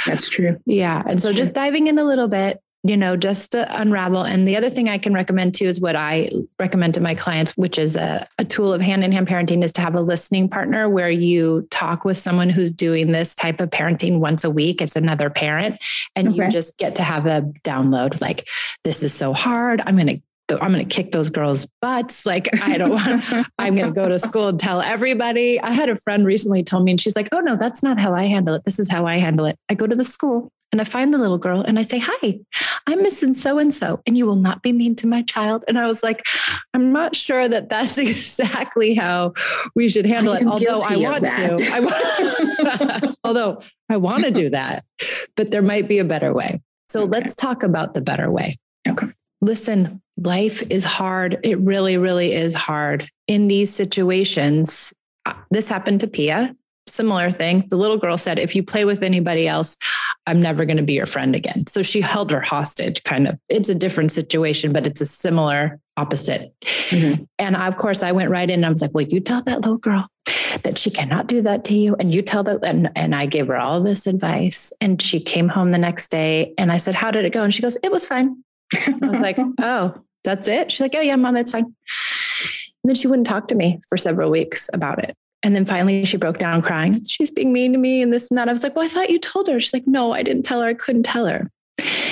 That's 0.05 0.27
true. 0.27 0.59
Yeah, 0.65 1.01
and 1.05 1.21
so 1.21 1.31
just 1.31 1.53
diving 1.53 1.87
in 1.87 1.97
a 1.99 2.03
little 2.03 2.27
bit, 2.27 2.61
you 2.83 2.97
know, 2.97 3.15
just 3.15 3.51
to 3.51 3.79
unravel. 3.79 4.23
And 4.23 4.47
the 4.47 4.57
other 4.57 4.69
thing 4.69 4.89
I 4.89 4.97
can 4.97 5.13
recommend 5.13 5.53
too 5.53 5.65
is 5.65 5.79
what 5.79 5.95
I 5.95 6.31
recommend 6.59 6.95
to 6.95 6.99
my 6.99 7.13
clients, 7.13 7.55
which 7.55 7.77
is 7.77 7.95
a, 7.95 8.27
a 8.39 8.45
tool 8.45 8.73
of 8.73 8.81
hand 8.81 9.03
in 9.03 9.11
hand 9.11 9.27
parenting, 9.27 9.63
is 9.63 9.73
to 9.73 9.81
have 9.81 9.93
a 9.93 10.01
listening 10.01 10.49
partner 10.49 10.89
where 10.89 11.09
you 11.11 11.67
talk 11.69 12.05
with 12.05 12.17
someone 12.17 12.49
who's 12.49 12.71
doing 12.71 13.11
this 13.11 13.35
type 13.35 13.61
of 13.61 13.69
parenting 13.69 14.19
once 14.19 14.43
a 14.43 14.49
week. 14.49 14.81
It's 14.81 14.95
another 14.95 15.29
parent, 15.29 15.77
and 16.15 16.29
okay. 16.29 16.37
you 16.37 16.49
just 16.49 16.77
get 16.79 16.95
to 16.95 17.03
have 17.03 17.27
a 17.27 17.41
download 17.63 18.19
like, 18.19 18.47
this 18.83 19.03
is 19.03 19.13
so 19.13 19.33
hard. 19.33 19.81
I'm 19.85 19.95
going 19.95 20.07
to 20.07 20.21
I'm 20.59 20.73
going 20.73 20.85
to 20.85 20.95
kick 20.95 21.13
those 21.13 21.29
girls' 21.29 21.65
butts. 21.81 22.25
Like, 22.25 22.49
I 22.61 22.77
don't 22.77 22.89
want, 22.89 23.23
I'm 23.57 23.73
going 23.73 23.87
to 23.87 23.93
go 23.93 24.09
to 24.09 24.19
school 24.19 24.49
and 24.49 24.59
tell 24.59 24.81
everybody. 24.81 25.61
I 25.61 25.71
had 25.71 25.87
a 25.87 25.95
friend 25.95 26.25
recently 26.25 26.61
tell 26.61 26.83
me, 26.83 26.91
and 26.91 26.99
she's 26.99 27.15
like, 27.15 27.29
Oh, 27.31 27.39
no, 27.39 27.55
that's 27.55 27.81
not 27.81 27.97
how 27.97 28.13
I 28.13 28.23
handle 28.23 28.55
it. 28.55 28.65
This 28.65 28.77
is 28.77 28.91
how 28.91 29.05
I 29.05 29.17
handle 29.17 29.45
it. 29.45 29.57
I 29.69 29.75
go 29.75 29.87
to 29.87 29.95
the 29.95 30.03
school 30.03 30.51
and 30.71 30.79
I 30.79 30.83
find 30.83 31.13
the 31.13 31.17
little 31.17 31.37
girl 31.37 31.61
and 31.61 31.77
I 31.77 31.83
say, 31.83 31.99
Hi, 32.01 32.39
I'm 32.87 33.01
missing 33.01 33.33
so 33.33 33.59
and 33.59 33.73
so, 33.73 34.01
and 34.05 34.17
you 34.17 34.25
will 34.25 34.35
not 34.35 34.61
be 34.61 34.71
mean 34.71 34.95
to 34.97 35.07
my 35.07 35.21
child. 35.21 35.63
And 35.67 35.77
I 35.77 35.85
was 35.85 36.03
like, 36.03 36.25
I'm 36.73 36.91
not 36.91 37.15
sure 37.15 37.47
that 37.47 37.69
that's 37.69 37.97
exactly 37.97 38.93
how 38.93 39.33
we 39.75 39.89
should 39.89 40.05
handle 40.05 40.33
it. 40.33 40.43
Although 40.47 40.81
I 40.81 40.97
want 40.97 41.23
to, 41.23 41.57
I, 41.61 43.13
although 43.23 43.61
I 43.89 43.97
want 43.97 44.23
to 44.25 44.31
do 44.31 44.49
that, 44.49 44.85
but 45.35 45.51
there 45.51 45.61
might 45.61 45.87
be 45.87 45.99
a 45.99 46.05
better 46.05 46.33
way. 46.33 46.61
So 46.89 47.01
okay. 47.01 47.11
let's 47.11 47.35
talk 47.35 47.63
about 47.63 47.93
the 47.93 48.01
better 48.01 48.29
way. 48.29 48.57
Okay. 48.87 49.07
Listen, 49.41 50.01
life 50.17 50.63
is 50.69 50.83
hard. 50.83 51.39
It 51.43 51.59
really, 51.59 51.97
really 51.97 52.33
is 52.33 52.53
hard 52.53 53.09
in 53.27 53.47
these 53.47 53.73
situations. 53.73 54.93
Uh, 55.25 55.33
this 55.49 55.67
happened 55.67 56.01
to 56.01 56.07
Pia 56.07 56.55
similar 56.91 57.31
thing. 57.31 57.65
The 57.69 57.77
little 57.77 57.97
girl 57.97 58.17
said, 58.17 58.37
if 58.39 58.55
you 58.55 58.63
play 58.63 58.85
with 58.85 59.01
anybody 59.01 59.47
else, 59.47 59.77
I'm 60.27 60.41
never 60.41 60.65
going 60.65 60.77
to 60.77 60.83
be 60.83 60.93
your 60.93 61.05
friend 61.05 61.35
again. 61.35 61.65
So 61.67 61.81
she 61.81 62.01
held 62.01 62.31
her 62.31 62.41
hostage, 62.41 63.03
kind 63.03 63.27
of. 63.27 63.39
It's 63.49 63.69
a 63.69 63.75
different 63.75 64.11
situation, 64.11 64.71
but 64.71 64.85
it's 64.85 65.01
a 65.01 65.05
similar 65.05 65.79
opposite. 65.97 66.53
Mm-hmm. 66.61 67.23
And 67.39 67.55
of 67.55 67.77
course, 67.77 68.03
I 68.03 68.11
went 68.11 68.29
right 68.29 68.49
in 68.49 68.59
and 68.59 68.65
I 68.65 68.69
was 68.69 68.81
like, 68.81 68.93
well, 68.93 69.05
you 69.05 69.19
tell 69.19 69.41
that 69.43 69.57
little 69.57 69.77
girl 69.77 70.07
that 70.63 70.77
she 70.77 70.91
cannot 70.91 71.27
do 71.27 71.41
that 71.41 71.65
to 71.65 71.73
you. 71.73 71.95
And 71.95 72.13
you 72.13 72.21
tell 72.21 72.43
that. 72.43 72.63
And, 72.63 72.91
and 72.95 73.15
I 73.15 73.25
gave 73.25 73.47
her 73.47 73.57
all 73.57 73.81
this 73.81 74.05
advice. 74.05 74.71
And 74.79 75.01
she 75.01 75.19
came 75.19 75.49
home 75.49 75.71
the 75.71 75.77
next 75.77 76.09
day 76.09 76.53
and 76.57 76.71
I 76.71 76.77
said, 76.77 76.95
how 76.95 77.11
did 77.11 77.25
it 77.25 77.33
go? 77.33 77.43
And 77.43 77.53
she 77.53 77.61
goes, 77.61 77.77
it 77.83 77.91
was 77.91 78.05
fine. 78.05 78.43
I 78.75 79.07
was 79.07 79.21
like, 79.21 79.37
oh, 79.59 79.95
that's 80.23 80.47
it. 80.47 80.71
She's 80.71 80.81
like, 80.81 80.95
oh, 80.95 81.01
yeah, 81.01 81.15
mom, 81.15 81.35
it's 81.35 81.51
fine. 81.51 81.65
And 82.83 82.89
then 82.89 82.95
she 82.95 83.07
wouldn't 83.07 83.27
talk 83.27 83.47
to 83.49 83.55
me 83.55 83.81
for 83.89 83.97
several 83.97 84.29
weeks 84.29 84.69
about 84.73 85.03
it. 85.03 85.15
And 85.43 85.55
then 85.55 85.65
finally 85.65 86.05
she 86.05 86.17
broke 86.17 86.37
down 86.37 86.61
crying. 86.61 87.03
She's 87.05 87.31
being 87.31 87.51
mean 87.51 87.73
to 87.73 87.79
me 87.79 88.01
and 88.01 88.13
this 88.13 88.29
and 88.29 88.37
that. 88.37 88.47
I 88.47 88.51
was 88.51 88.63
like, 88.63 88.75
well, 88.75 88.85
I 88.85 88.89
thought 88.89 89.09
you 89.09 89.19
told 89.19 89.47
her. 89.47 89.59
She's 89.59 89.73
like, 89.73 89.87
no, 89.87 90.13
I 90.13 90.23
didn't 90.23 90.43
tell 90.43 90.61
her. 90.61 90.67
I 90.67 90.73
couldn't 90.73 91.03
tell 91.03 91.25
her 91.25 91.49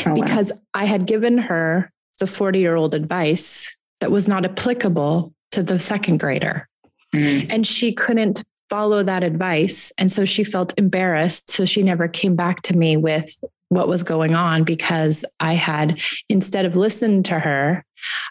oh, 0.06 0.16
because 0.16 0.52
wow. 0.52 0.60
I 0.74 0.86
had 0.86 1.06
given 1.06 1.38
her 1.38 1.92
the 2.20 2.28
40 2.28 2.60
year 2.60 2.76
old 2.76 2.96
advice 2.96 3.76
that 4.00 4.12
was 4.12 4.28
not 4.28 4.46
applicable 4.46 5.34
to 5.52 5.64
the 5.64 5.80
second 5.80 6.20
grader. 6.20 6.68
Mm-hmm. 7.16 7.52
And 7.52 7.68
she 7.68 7.94
couldn't 7.94 8.44
follow 8.70 9.04
that 9.04 9.24
advice. 9.24 9.92
And 9.98 10.12
so 10.12 10.26
she 10.26 10.44
felt 10.44 10.74
embarrassed. 10.78 11.52
So 11.52 11.66
she 11.66 11.84
never 11.84 12.08
came 12.08 12.36
back 12.36 12.62
to 12.64 12.78
me 12.78 12.98
with 12.98 13.44
what 13.70 13.88
was 13.88 14.04
going 14.04 14.34
on 14.34 14.64
because 14.64 15.26
I 15.40 15.54
had, 15.54 16.02
instead 16.30 16.66
of 16.66 16.76
listened 16.76 17.26
to 17.26 17.40
her, 17.40 17.86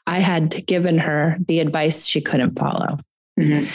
I 0.07 0.19
had 0.19 0.67
given 0.67 0.99
her 0.99 1.37
the 1.47 1.61
advice 1.61 2.07
she 2.07 2.21
couldn't 2.21 2.59
follow. 2.59 2.99
Mm-hmm 3.39 3.71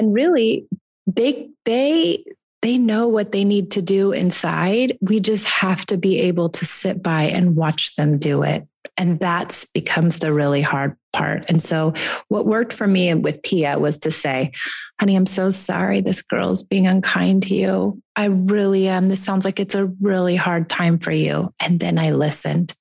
and 0.00 0.14
really 0.14 0.66
they 1.06 1.50
they 1.66 2.24
they 2.62 2.78
know 2.78 3.06
what 3.06 3.32
they 3.32 3.44
need 3.44 3.70
to 3.72 3.82
do 3.82 4.12
inside. 4.12 4.96
We 5.00 5.20
just 5.20 5.46
have 5.46 5.86
to 5.86 5.96
be 5.96 6.20
able 6.20 6.48
to 6.50 6.64
sit 6.64 7.02
by 7.02 7.24
and 7.24 7.56
watch 7.56 7.96
them 7.96 8.18
do 8.18 8.42
it. 8.42 8.66
And 8.96 9.18
that's 9.18 9.64
becomes 9.66 10.18
the 10.18 10.32
really 10.32 10.60
hard 10.60 10.96
part. 11.12 11.50
And 11.50 11.62
so 11.62 11.94
what 12.28 12.46
worked 12.46 12.72
for 12.72 12.86
me 12.86 13.12
with 13.14 13.42
pia 13.42 13.78
was 13.78 13.98
to 14.00 14.10
say 14.10 14.52
honey 14.98 15.16
i'm 15.16 15.26
so 15.26 15.50
sorry 15.50 16.00
this 16.00 16.22
girl's 16.22 16.62
being 16.62 16.86
unkind 16.86 17.42
to 17.44 17.54
you. 17.54 18.02
I 18.16 18.26
really 18.26 18.88
am. 18.88 19.08
This 19.08 19.22
sounds 19.22 19.44
like 19.44 19.60
it's 19.60 19.74
a 19.74 19.86
really 20.00 20.36
hard 20.36 20.68
time 20.68 20.98
for 20.98 21.12
you. 21.12 21.52
And 21.60 21.78
then 21.78 21.98
i 21.98 22.12
listened 22.12 22.74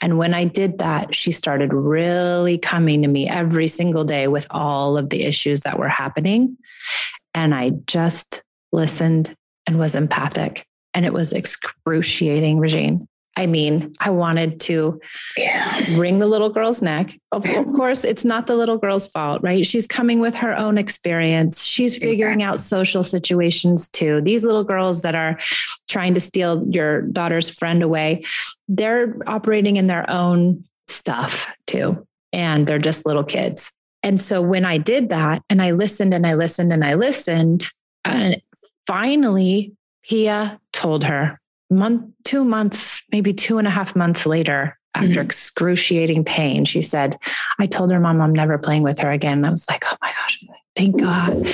and 0.00 0.18
when 0.18 0.34
I 0.34 0.44
did 0.44 0.78
that, 0.78 1.14
she 1.14 1.32
started 1.32 1.72
really 1.72 2.58
coming 2.58 3.02
to 3.02 3.08
me 3.08 3.28
every 3.28 3.66
single 3.66 4.04
day 4.04 4.28
with 4.28 4.46
all 4.50 4.98
of 4.98 5.10
the 5.10 5.24
issues 5.24 5.60
that 5.60 5.78
were 5.78 5.88
happening. 5.88 6.56
And 7.34 7.54
I 7.54 7.70
just 7.86 8.42
listened 8.72 9.34
and 9.66 9.78
was 9.78 9.94
empathic. 9.94 10.66
And 10.94 11.06
it 11.06 11.12
was 11.12 11.32
excruciating, 11.32 12.58
Regine. 12.58 13.08
I 13.36 13.46
mean, 13.46 13.92
I 14.00 14.10
wanted 14.10 14.60
to 14.60 15.00
yeah. 15.36 15.82
wring 15.96 16.18
the 16.18 16.26
little 16.26 16.50
girl's 16.50 16.82
neck. 16.82 17.18
Of 17.32 17.44
course, 17.74 18.04
it's 18.04 18.24
not 18.24 18.46
the 18.46 18.56
little 18.56 18.76
girl's 18.76 19.06
fault, 19.06 19.42
right? 19.42 19.66
She's 19.66 19.86
coming 19.86 20.20
with 20.20 20.34
her 20.36 20.54
own 20.54 20.76
experience. 20.76 21.64
She's 21.64 21.96
figuring 21.96 22.42
out 22.42 22.60
social 22.60 23.02
situations 23.02 23.88
too. 23.88 24.20
These 24.20 24.44
little 24.44 24.64
girls 24.64 25.02
that 25.02 25.14
are 25.14 25.38
trying 25.88 26.12
to 26.14 26.20
steal 26.20 26.62
your 26.68 27.02
daughter's 27.02 27.48
friend 27.48 27.82
away, 27.82 28.24
they're 28.68 29.16
operating 29.26 29.76
in 29.76 29.86
their 29.86 30.08
own 30.10 30.64
stuff 30.88 31.54
too. 31.66 32.06
And 32.34 32.66
they're 32.66 32.78
just 32.78 33.06
little 33.06 33.24
kids. 33.24 33.72
And 34.02 34.18
so 34.20 34.42
when 34.42 34.64
I 34.64 34.78
did 34.78 35.08
that 35.08 35.42
and 35.48 35.62
I 35.62 35.70
listened 35.70 36.12
and 36.12 36.26
I 36.26 36.34
listened 36.34 36.72
and 36.72 36.84
I 36.84 36.94
listened, 36.94 37.66
and 38.04 38.42
finally, 38.86 39.72
Pia 40.02 40.60
told 40.72 41.04
her, 41.04 41.40
month, 41.72 42.04
two 42.24 42.44
months, 42.44 43.02
maybe 43.10 43.32
two 43.32 43.58
and 43.58 43.66
a 43.66 43.70
half 43.70 43.96
months 43.96 44.26
later, 44.26 44.78
after 44.94 45.08
mm-hmm. 45.08 45.20
excruciating 45.20 46.24
pain, 46.24 46.64
she 46.64 46.82
said, 46.82 47.18
I 47.58 47.66
told 47.66 47.90
her 47.90 48.00
mom 48.00 48.20
I'm 48.20 48.32
never 48.32 48.58
playing 48.58 48.82
with 48.82 48.98
her 49.00 49.10
again. 49.10 49.44
I 49.44 49.50
was 49.50 49.66
like, 49.70 49.84
oh 49.86 49.96
my 50.02 50.08
gosh, 50.08 50.44
thank 50.76 51.00
God. 51.00 51.46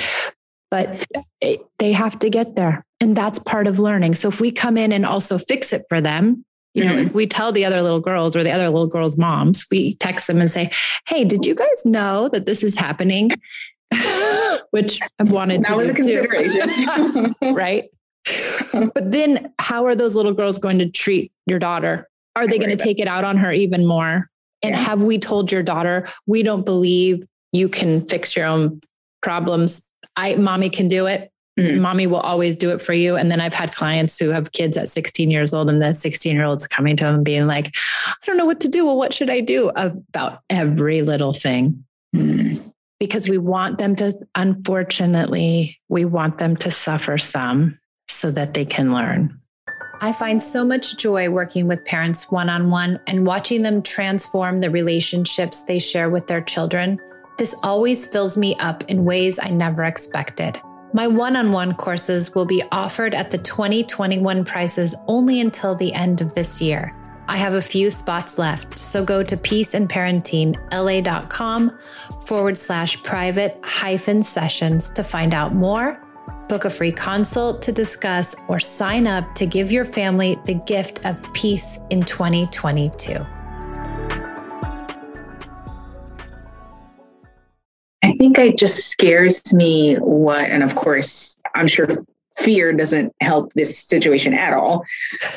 But 0.71 1.07
it, 1.41 1.61
they 1.79 1.93
have 1.93 2.19
to 2.19 2.29
get 2.29 2.55
there. 2.55 2.85
And 2.99 3.15
that's 3.15 3.39
part 3.39 3.67
of 3.67 3.79
learning. 3.79 4.15
So 4.15 4.27
if 4.27 4.41
we 4.41 4.51
come 4.51 4.77
in 4.77 4.91
and 4.91 5.05
also 5.05 5.37
fix 5.37 5.71
it 5.71 5.85
for 5.87 6.01
them, 6.01 6.45
you 6.73 6.83
know, 6.83 6.91
mm-hmm. 6.91 7.07
if 7.07 7.13
we 7.13 7.25
tell 7.25 7.51
the 7.51 7.65
other 7.65 7.81
little 7.81 8.01
girls 8.01 8.35
or 8.35 8.43
the 8.43 8.51
other 8.51 8.65
little 8.65 8.87
girls' 8.87 9.17
moms, 9.17 9.65
we 9.71 9.95
text 9.95 10.27
them 10.27 10.39
and 10.39 10.51
say, 10.51 10.69
Hey, 11.07 11.23
did 11.23 11.45
you 11.45 11.55
guys 11.55 11.85
know 11.85 12.29
that 12.29 12.45
this 12.45 12.61
is 12.61 12.75
happening? 12.75 13.31
Which 14.71 14.99
I've 15.17 15.31
wanted 15.31 15.63
that 15.63 15.69
to 15.69 15.75
was 15.75 15.89
a 15.89 15.93
consideration. 15.93 17.35
right 17.55 17.89
but 18.73 19.11
then 19.11 19.53
how 19.59 19.85
are 19.85 19.95
those 19.95 20.15
little 20.15 20.33
girls 20.33 20.57
going 20.57 20.79
to 20.79 20.89
treat 20.89 21.31
your 21.45 21.59
daughter? 21.59 22.07
Are 22.35 22.47
they 22.47 22.57
going 22.57 22.69
to 22.69 22.81
take 22.81 22.99
it 22.99 23.07
out 23.07 23.23
on 23.23 23.37
her 23.37 23.51
even 23.51 23.85
more? 23.85 24.29
And 24.61 24.71
yeah. 24.71 24.81
have 24.81 25.01
we 25.01 25.17
told 25.17 25.51
your 25.51 25.63
daughter, 25.63 26.07
we 26.25 26.43
don't 26.43 26.65
believe 26.65 27.25
you 27.51 27.69
can 27.69 28.05
fix 28.07 28.35
your 28.35 28.45
own 28.45 28.79
problems? 29.21 29.91
I, 30.15 30.35
mommy 30.35 30.69
can 30.69 30.87
do 30.87 31.07
it. 31.07 31.31
Mm-hmm. 31.59 31.81
Mommy 31.81 32.07
will 32.07 32.19
always 32.19 32.55
do 32.55 32.69
it 32.69 32.81
for 32.81 32.93
you. 32.93 33.17
And 33.17 33.29
then 33.29 33.41
I've 33.41 33.53
had 33.53 33.73
clients 33.73 34.17
who 34.17 34.29
have 34.29 34.51
kids 34.53 34.77
at 34.77 34.87
16 34.87 35.29
years 35.29 35.53
old, 35.53 35.69
and 35.69 35.81
the 35.81 35.93
16 35.93 36.33
year 36.33 36.45
old's 36.45 36.67
coming 36.67 36.95
to 36.97 37.03
them 37.03 37.23
being 37.23 37.47
like, 37.47 37.75
I 38.07 38.25
don't 38.25 38.37
know 38.37 38.45
what 38.45 38.61
to 38.61 38.69
do. 38.69 38.85
Well, 38.85 38.97
what 38.97 39.13
should 39.13 39.29
I 39.29 39.41
do 39.41 39.71
about 39.75 40.39
every 40.49 41.01
little 41.01 41.33
thing? 41.33 41.83
Mm-hmm. 42.15 42.67
Because 42.99 43.29
we 43.29 43.37
want 43.37 43.77
them 43.77 43.95
to, 43.97 44.13
unfortunately, 44.35 45.79
we 45.89 46.05
want 46.05 46.37
them 46.37 46.55
to 46.57 46.71
suffer 46.71 47.17
some 47.17 47.79
so 48.09 48.31
that 48.31 48.53
they 48.53 48.65
can 48.65 48.93
learn. 48.93 49.39
I 50.01 50.13
find 50.13 50.41
so 50.41 50.63
much 50.63 50.95
joy 50.95 51.29
working 51.29 51.67
with 51.67 51.83
parents 51.83 52.31
one 52.31 52.49
on 52.49 52.69
one 52.69 53.01
and 53.07 53.25
watching 53.25 53.63
them 53.63 53.81
transform 53.81 54.61
the 54.61 54.69
relationships 54.69 55.63
they 55.63 55.79
share 55.79 56.09
with 56.09 56.27
their 56.27 56.39
children. 56.41 57.01
This 57.37 57.53
always 57.63 58.05
fills 58.05 58.37
me 58.37 58.55
up 58.61 58.89
in 58.89 59.03
ways 59.03 59.39
I 59.39 59.49
never 59.49 59.83
expected. 59.83 60.57
My 60.93 61.05
one 61.05 61.35
on 61.35 61.51
one 61.51 61.75
courses 61.75 62.33
will 62.33 62.45
be 62.45 62.63
offered 62.71 63.13
at 63.13 63.29
the 63.29 63.37
2021 63.39 64.45
prices 64.45 64.95
only 65.07 65.41
until 65.41 65.75
the 65.75 65.93
end 65.93 66.21
of 66.21 66.33
this 66.33 66.61
year. 66.61 66.95
I 67.27 67.35
have 67.37 67.53
a 67.53 67.61
few 67.61 67.91
spots 67.91 68.39
left, 68.39 68.79
so 68.79 69.03
go 69.03 69.21
to 69.21 69.37
peaceandparentingla.com 69.37 71.77
forward 72.25 72.57
slash 72.57 73.03
private 73.03 73.59
hyphen 73.63 74.23
sessions 74.23 74.89
to 74.91 75.03
find 75.03 75.33
out 75.33 75.53
more 75.53 76.08
book 76.49 76.65
a 76.65 76.69
free 76.69 76.91
consult 76.91 77.61
to 77.61 77.71
discuss, 77.71 78.35
or 78.49 78.59
sign 78.59 79.07
up 79.07 79.33
to 79.35 79.45
give 79.45 79.71
your 79.71 79.85
family 79.85 80.37
the 80.45 80.55
gift 80.55 81.05
of 81.05 81.21
peace 81.33 81.79
in 81.91 82.03
2022. 82.03 83.25
I 88.03 88.13
think 88.13 88.37
it 88.39 88.57
just 88.57 88.89
scares 88.89 89.53
me 89.53 89.95
what, 89.95 90.49
and 90.49 90.63
of 90.63 90.75
course, 90.75 91.37
I'm 91.55 91.67
sure 91.67 91.87
fear 92.37 92.73
doesn't 92.73 93.13
help 93.21 93.53
this 93.53 93.77
situation 93.77 94.33
at 94.33 94.53
all. 94.53 94.83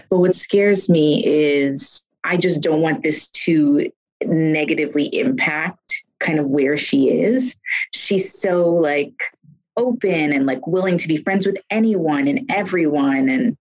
But 0.08 0.18
what 0.18 0.34
scares 0.34 0.88
me 0.88 1.22
is 1.26 2.04
I 2.24 2.36
just 2.36 2.60
don't 2.60 2.80
want 2.80 3.02
this 3.02 3.28
to 3.28 3.90
negatively 4.24 5.06
impact 5.18 6.04
kind 6.20 6.38
of 6.38 6.46
where 6.46 6.76
she 6.76 7.10
is. 7.10 7.56
She's 7.92 8.32
so 8.32 8.68
like 8.68 9.32
open 9.82 10.32
and 10.32 10.46
like 10.46 10.66
willing 10.66 10.96
to 10.98 11.08
be 11.08 11.16
friends 11.16 11.46
with 11.46 11.56
anyone 11.70 12.28
and 12.28 12.50
everyone 12.50 13.28
and 13.28 13.56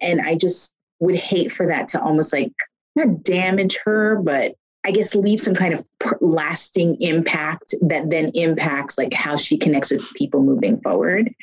and 0.00 0.20
I 0.20 0.36
just 0.36 0.74
would 1.00 1.14
hate 1.14 1.50
for 1.50 1.66
that 1.66 1.88
to 1.88 2.02
almost 2.02 2.32
like 2.32 2.52
not 2.96 3.22
damage 3.22 3.78
her, 3.84 4.16
but 4.16 4.54
I 4.84 4.90
guess 4.90 5.14
leave 5.14 5.40
some 5.40 5.54
kind 5.54 5.74
of 5.74 5.84
lasting 6.20 7.00
impact 7.00 7.74
that 7.82 8.10
then 8.10 8.30
impacts 8.34 8.96
like 8.96 9.12
how 9.12 9.36
she 9.36 9.56
connects 9.56 9.90
with 9.90 10.14
people 10.14 10.42
moving 10.42 10.80
forward. 10.80 11.34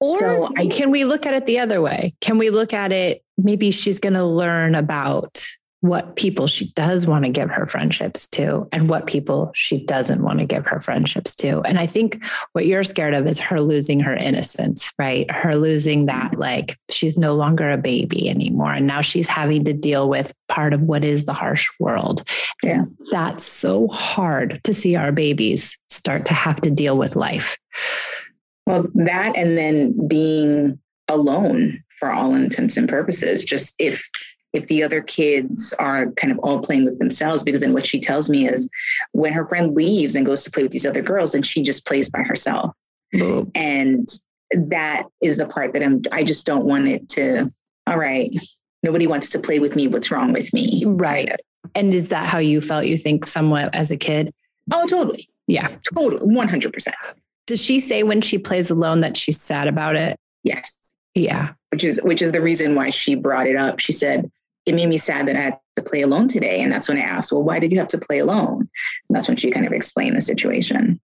Or 0.00 0.18
so 0.18 0.50
I, 0.56 0.66
can 0.66 0.90
we 0.90 1.04
look 1.04 1.26
at 1.26 1.34
it 1.34 1.46
the 1.46 1.58
other 1.58 1.80
way? 1.80 2.14
Can 2.20 2.38
we 2.38 2.50
look 2.50 2.72
at 2.72 2.92
it? 2.92 3.22
Maybe 3.38 3.70
she's 3.70 3.98
going 3.98 4.14
to 4.14 4.24
learn 4.24 4.74
about 4.74 5.45
what 5.80 6.16
people 6.16 6.46
she 6.46 6.70
does 6.72 7.06
want 7.06 7.24
to 7.24 7.30
give 7.30 7.50
her 7.50 7.66
friendships 7.66 8.26
to 8.28 8.66
and 8.72 8.88
what 8.88 9.06
people 9.06 9.50
she 9.54 9.78
doesn't 9.84 10.22
want 10.22 10.38
to 10.38 10.44
give 10.44 10.66
her 10.66 10.80
friendships 10.80 11.34
to. 11.34 11.60
And 11.62 11.78
I 11.78 11.86
think 11.86 12.24
what 12.52 12.66
you're 12.66 12.82
scared 12.82 13.14
of 13.14 13.26
is 13.26 13.38
her 13.38 13.60
losing 13.60 14.00
her 14.00 14.14
innocence, 14.14 14.90
right? 14.98 15.30
Her 15.30 15.56
losing 15.56 16.06
that, 16.06 16.38
like, 16.38 16.78
she's 16.90 17.16
no 17.16 17.34
longer 17.34 17.70
a 17.70 17.78
baby 17.78 18.28
anymore. 18.28 18.72
And 18.72 18.86
now 18.86 19.00
she's 19.00 19.28
having 19.28 19.64
to 19.64 19.72
deal 19.72 20.08
with 20.08 20.32
part 20.48 20.72
of 20.72 20.80
what 20.82 21.04
is 21.04 21.26
the 21.26 21.34
harsh 21.34 21.68
world. 21.78 22.22
Yeah. 22.62 22.84
That's 23.10 23.44
so 23.44 23.88
hard 23.88 24.60
to 24.64 24.74
see 24.74 24.96
our 24.96 25.12
babies 25.12 25.76
start 25.90 26.26
to 26.26 26.34
have 26.34 26.60
to 26.62 26.70
deal 26.70 26.96
with 26.96 27.16
life. 27.16 27.58
Well, 28.66 28.86
that 28.94 29.36
and 29.36 29.56
then 29.56 30.08
being 30.08 30.80
alone 31.08 31.82
for 31.98 32.10
all 32.10 32.34
intents 32.34 32.76
and 32.76 32.88
purposes. 32.88 33.44
Just 33.44 33.74
if 33.78 34.02
if 34.52 34.66
the 34.66 34.82
other 34.82 35.02
kids 35.02 35.74
are 35.78 36.10
kind 36.12 36.32
of 36.32 36.38
all 36.38 36.60
playing 36.60 36.84
with 36.84 36.98
themselves, 36.98 37.42
because 37.42 37.60
then 37.60 37.72
what 37.72 37.86
she 37.86 38.00
tells 38.00 38.30
me 38.30 38.48
is 38.48 38.70
when 39.12 39.32
her 39.32 39.46
friend 39.48 39.76
leaves 39.76 40.14
and 40.14 40.24
goes 40.24 40.44
to 40.44 40.50
play 40.50 40.62
with 40.62 40.72
these 40.72 40.86
other 40.86 41.02
girls, 41.02 41.34
and 41.34 41.44
she 41.44 41.62
just 41.62 41.86
plays 41.86 42.08
by 42.08 42.20
herself. 42.22 42.72
And 43.54 44.08
that 44.52 45.04
is 45.22 45.38
the 45.38 45.46
part 45.46 45.72
that 45.72 45.82
I'm 45.82 46.02
I 46.12 46.24
just 46.24 46.46
don't 46.46 46.66
want 46.66 46.86
it 46.88 47.08
to, 47.10 47.50
all 47.86 47.98
right, 47.98 48.30
nobody 48.82 49.06
wants 49.06 49.28
to 49.30 49.38
play 49.38 49.58
with 49.58 49.74
me. 49.74 49.88
What's 49.88 50.10
wrong 50.10 50.32
with 50.32 50.52
me? 50.52 50.84
Right. 50.86 51.30
And 51.74 51.92
is 51.92 52.10
that 52.10 52.26
how 52.26 52.38
you 52.38 52.60
felt, 52.60 52.86
you 52.86 52.96
think, 52.96 53.26
somewhat 53.26 53.74
as 53.74 53.90
a 53.90 53.96
kid? 53.96 54.32
Oh, 54.72 54.86
totally. 54.86 55.28
Yeah. 55.46 55.68
Totally. 55.94 56.26
100%. 56.26 56.92
Does 57.46 57.64
she 57.64 57.80
say 57.80 58.02
when 58.02 58.20
she 58.20 58.38
plays 58.38 58.70
alone 58.70 59.00
that 59.00 59.16
she's 59.16 59.40
sad 59.40 59.68
about 59.68 59.96
it? 59.96 60.16
Yes. 60.42 60.92
Yeah. 61.14 61.52
Which 61.70 61.84
is 61.84 62.00
which 62.02 62.22
is 62.22 62.32
the 62.32 62.40
reason 62.40 62.74
why 62.74 62.90
she 62.90 63.14
brought 63.14 63.46
it 63.46 63.56
up. 63.56 63.80
She 63.80 63.92
said, 63.92 64.30
it 64.66 64.74
made 64.74 64.88
me 64.88 64.98
sad 64.98 65.26
that 65.28 65.36
I 65.36 65.42
had 65.42 65.58
to 65.76 65.82
play 65.82 66.02
alone 66.02 66.28
today. 66.28 66.60
And 66.60 66.72
that's 66.72 66.88
when 66.88 66.98
I 66.98 67.02
asked, 67.02 67.32
well, 67.32 67.42
why 67.42 67.60
did 67.60 67.72
you 67.72 67.78
have 67.78 67.88
to 67.88 67.98
play 67.98 68.18
alone? 68.18 68.60
And 69.08 69.16
that's 69.16 69.28
when 69.28 69.36
she 69.36 69.50
kind 69.50 69.66
of 69.66 69.72
explained 69.72 70.16
the 70.16 70.20
situation. 70.20 71.00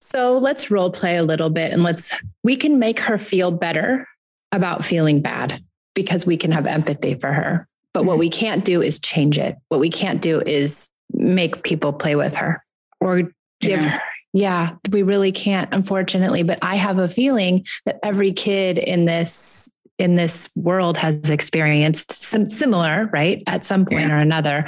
So 0.00 0.38
let's 0.38 0.70
role 0.70 0.90
play 0.90 1.16
a 1.16 1.24
little 1.24 1.50
bit 1.50 1.72
and 1.72 1.82
let's, 1.82 2.14
we 2.42 2.56
can 2.56 2.78
make 2.78 3.00
her 3.00 3.18
feel 3.18 3.50
better 3.50 4.06
about 4.52 4.84
feeling 4.84 5.20
bad 5.20 5.62
because 5.94 6.26
we 6.26 6.36
can 6.36 6.52
have 6.52 6.66
empathy 6.66 7.14
for 7.14 7.32
her. 7.32 7.68
But 7.92 8.04
what 8.04 8.14
mm-hmm. 8.14 8.20
we 8.20 8.30
can't 8.30 8.64
do 8.64 8.82
is 8.82 8.98
change 8.98 9.38
it. 9.38 9.56
What 9.68 9.80
we 9.80 9.88
can't 9.88 10.20
do 10.20 10.42
is 10.44 10.90
make 11.12 11.62
people 11.62 11.92
play 11.92 12.14
with 12.14 12.36
her 12.36 12.62
or 13.00 13.22
give 13.60 13.82
yeah. 13.82 13.88
her. 13.88 14.00
Yeah, 14.32 14.74
we 14.90 15.02
really 15.02 15.32
can't, 15.32 15.72
unfortunately. 15.72 16.42
But 16.42 16.58
I 16.60 16.74
have 16.74 16.98
a 16.98 17.08
feeling 17.08 17.64
that 17.86 17.98
every 18.02 18.32
kid 18.32 18.76
in 18.76 19.06
this 19.06 19.70
in 19.98 20.16
this 20.16 20.50
world 20.54 20.98
has 20.98 21.30
experienced 21.30 22.12
some 22.12 22.50
similar, 22.50 23.08
right, 23.12 23.42
at 23.46 23.64
some 23.64 23.86
point 23.86 24.08
yeah. 24.08 24.14
or 24.14 24.18
another. 24.18 24.64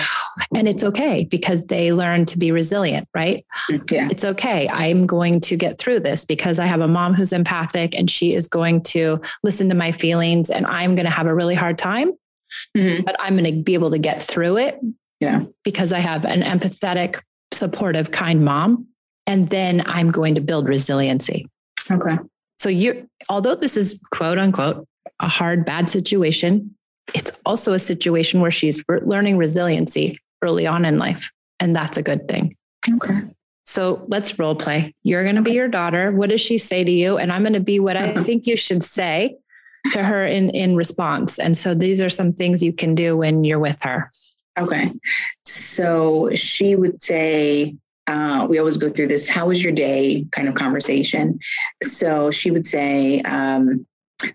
And 0.55 0.67
it's 0.67 0.83
okay 0.83 1.25
because 1.25 1.67
they 1.67 1.93
learn 1.93 2.25
to 2.27 2.39
be 2.39 2.51
resilient, 2.51 3.09
right? 3.15 3.45
Yeah. 3.91 4.09
It's 4.11 4.25
okay. 4.25 4.69
I'm 4.71 5.07
going 5.07 5.41
to 5.41 5.57
get 5.57 5.79
through 5.79 6.01
this 6.01 6.25
because 6.25 6.59
I 6.59 6.67
have 6.67 6.81
a 6.81 6.89
mom 6.89 7.13
who's 7.13 7.33
empathic 7.33 7.95
and 7.95 8.11
she 8.11 8.35
is 8.35 8.49
going 8.49 8.83
to 8.85 9.21
listen 9.43 9.69
to 9.69 9.75
my 9.75 9.93
feelings 9.93 10.49
and 10.49 10.67
I'm 10.67 10.95
going 10.95 11.07
to 11.07 11.13
have 11.13 11.27
a 11.27 11.35
really 11.35 11.55
hard 11.55 11.77
time, 11.77 12.13
mm-hmm. 12.77 13.05
but 13.05 13.17
I'm 13.19 13.37
going 13.37 13.55
to 13.55 13.63
be 13.63 13.75
able 13.75 13.91
to 13.91 13.99
get 13.99 14.23
through 14.23 14.59
it. 14.59 14.81
Yeah. 15.21 15.45
Because 15.63 15.93
I 15.93 15.99
have 15.99 16.25
an 16.25 16.43
empathetic, 16.43 17.21
supportive, 17.53 18.13
kind 18.13 18.45
mom. 18.45 18.87
And 19.27 19.51
then 19.51 19.83
I'm 19.85 20.11
going 20.11 20.37
to 20.37 20.41
build 20.41 20.69
resiliency. 20.69 21.51
Okay. 21.91 22.17
So 22.61 22.71
you're, 22.71 22.97
although 23.29 23.55
this 23.55 23.77
is 23.77 24.01
quote 24.11 24.39
unquote 24.39 24.87
a 25.21 25.29
hard, 25.29 25.65
bad 25.65 25.91
situation, 25.91 26.75
it's 27.15 27.41
also 27.47 27.73
a 27.73 27.81
situation 27.81 28.41
where 28.41 28.51
she's 28.51 28.85
learning 28.89 29.37
resiliency 29.37 30.19
early 30.43 30.67
on 30.67 30.85
in 30.85 30.99
life. 30.99 31.31
And 31.59 31.75
that's 31.75 31.97
a 31.97 32.03
good 32.03 32.29
thing. 32.29 32.57
Okay. 32.97 33.23
So 33.65 34.05
let's 34.09 34.39
role 34.39 34.55
play. 34.55 34.95
You're 35.03 35.25
going 35.25 35.37
to 35.37 35.43
be 35.43 35.53
your 35.53 35.69
daughter. 35.69 36.13
What 36.13 36.31
does 36.31 36.41
she 36.41 36.57
say 36.57 36.85
to 36.85 36.91
you? 36.91 37.19
And 37.19 37.33
I'm 37.33 37.43
going 37.43 37.53
to 37.53 37.61
be 37.61 37.81
what 37.81 37.97
I 37.97 38.15
think 38.15 38.47
you 38.47 38.57
should 38.57 38.83
say 38.83 39.37
to 39.93 40.03
her 40.03 40.25
in, 40.25 40.51
in 40.51 40.77
response. 40.77 41.39
And 41.39 41.57
so 41.57 41.75
these 41.75 42.01
are 42.01 42.09
some 42.09 42.33
things 42.33 42.63
you 42.63 42.73
can 42.73 42.95
do 42.95 43.17
when 43.17 43.45
you're 43.45 43.59
with 43.59 43.83
her. 43.83 44.11
Okay. 44.59 44.93
So 45.45 46.31
she 46.35 46.77
would 46.77 47.03
say, 47.03 47.77
uh, 48.07 48.47
we 48.49 48.59
always 48.59 48.79
go 48.79 48.89
through 48.89 49.09
this, 49.09 49.29
how 49.29 49.49
was 49.49 49.63
your 49.63 49.73
day 49.73 50.25
kind 50.33 50.49
of 50.49 50.55
conversation. 50.55 51.39
So 51.83 52.31
she 52.31 52.51
would 52.51 52.67
say, 52.67 53.21
um, 53.23 53.87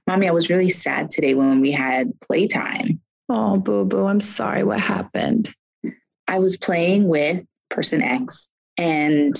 Mommy, 0.07 0.27
I 0.27 0.31
was 0.31 0.49
really 0.49 0.69
sad 0.69 1.11
today 1.11 1.33
when 1.33 1.61
we 1.61 1.71
had 1.71 2.11
playtime. 2.21 2.99
Oh, 3.29 3.57
boo 3.57 3.85
boo. 3.85 4.05
I'm 4.05 4.19
sorry. 4.19 4.63
What 4.63 4.79
happened? 4.79 5.53
I 6.27 6.39
was 6.39 6.57
playing 6.57 7.07
with 7.07 7.45
person 7.69 8.01
X 8.01 8.49
and 8.77 9.35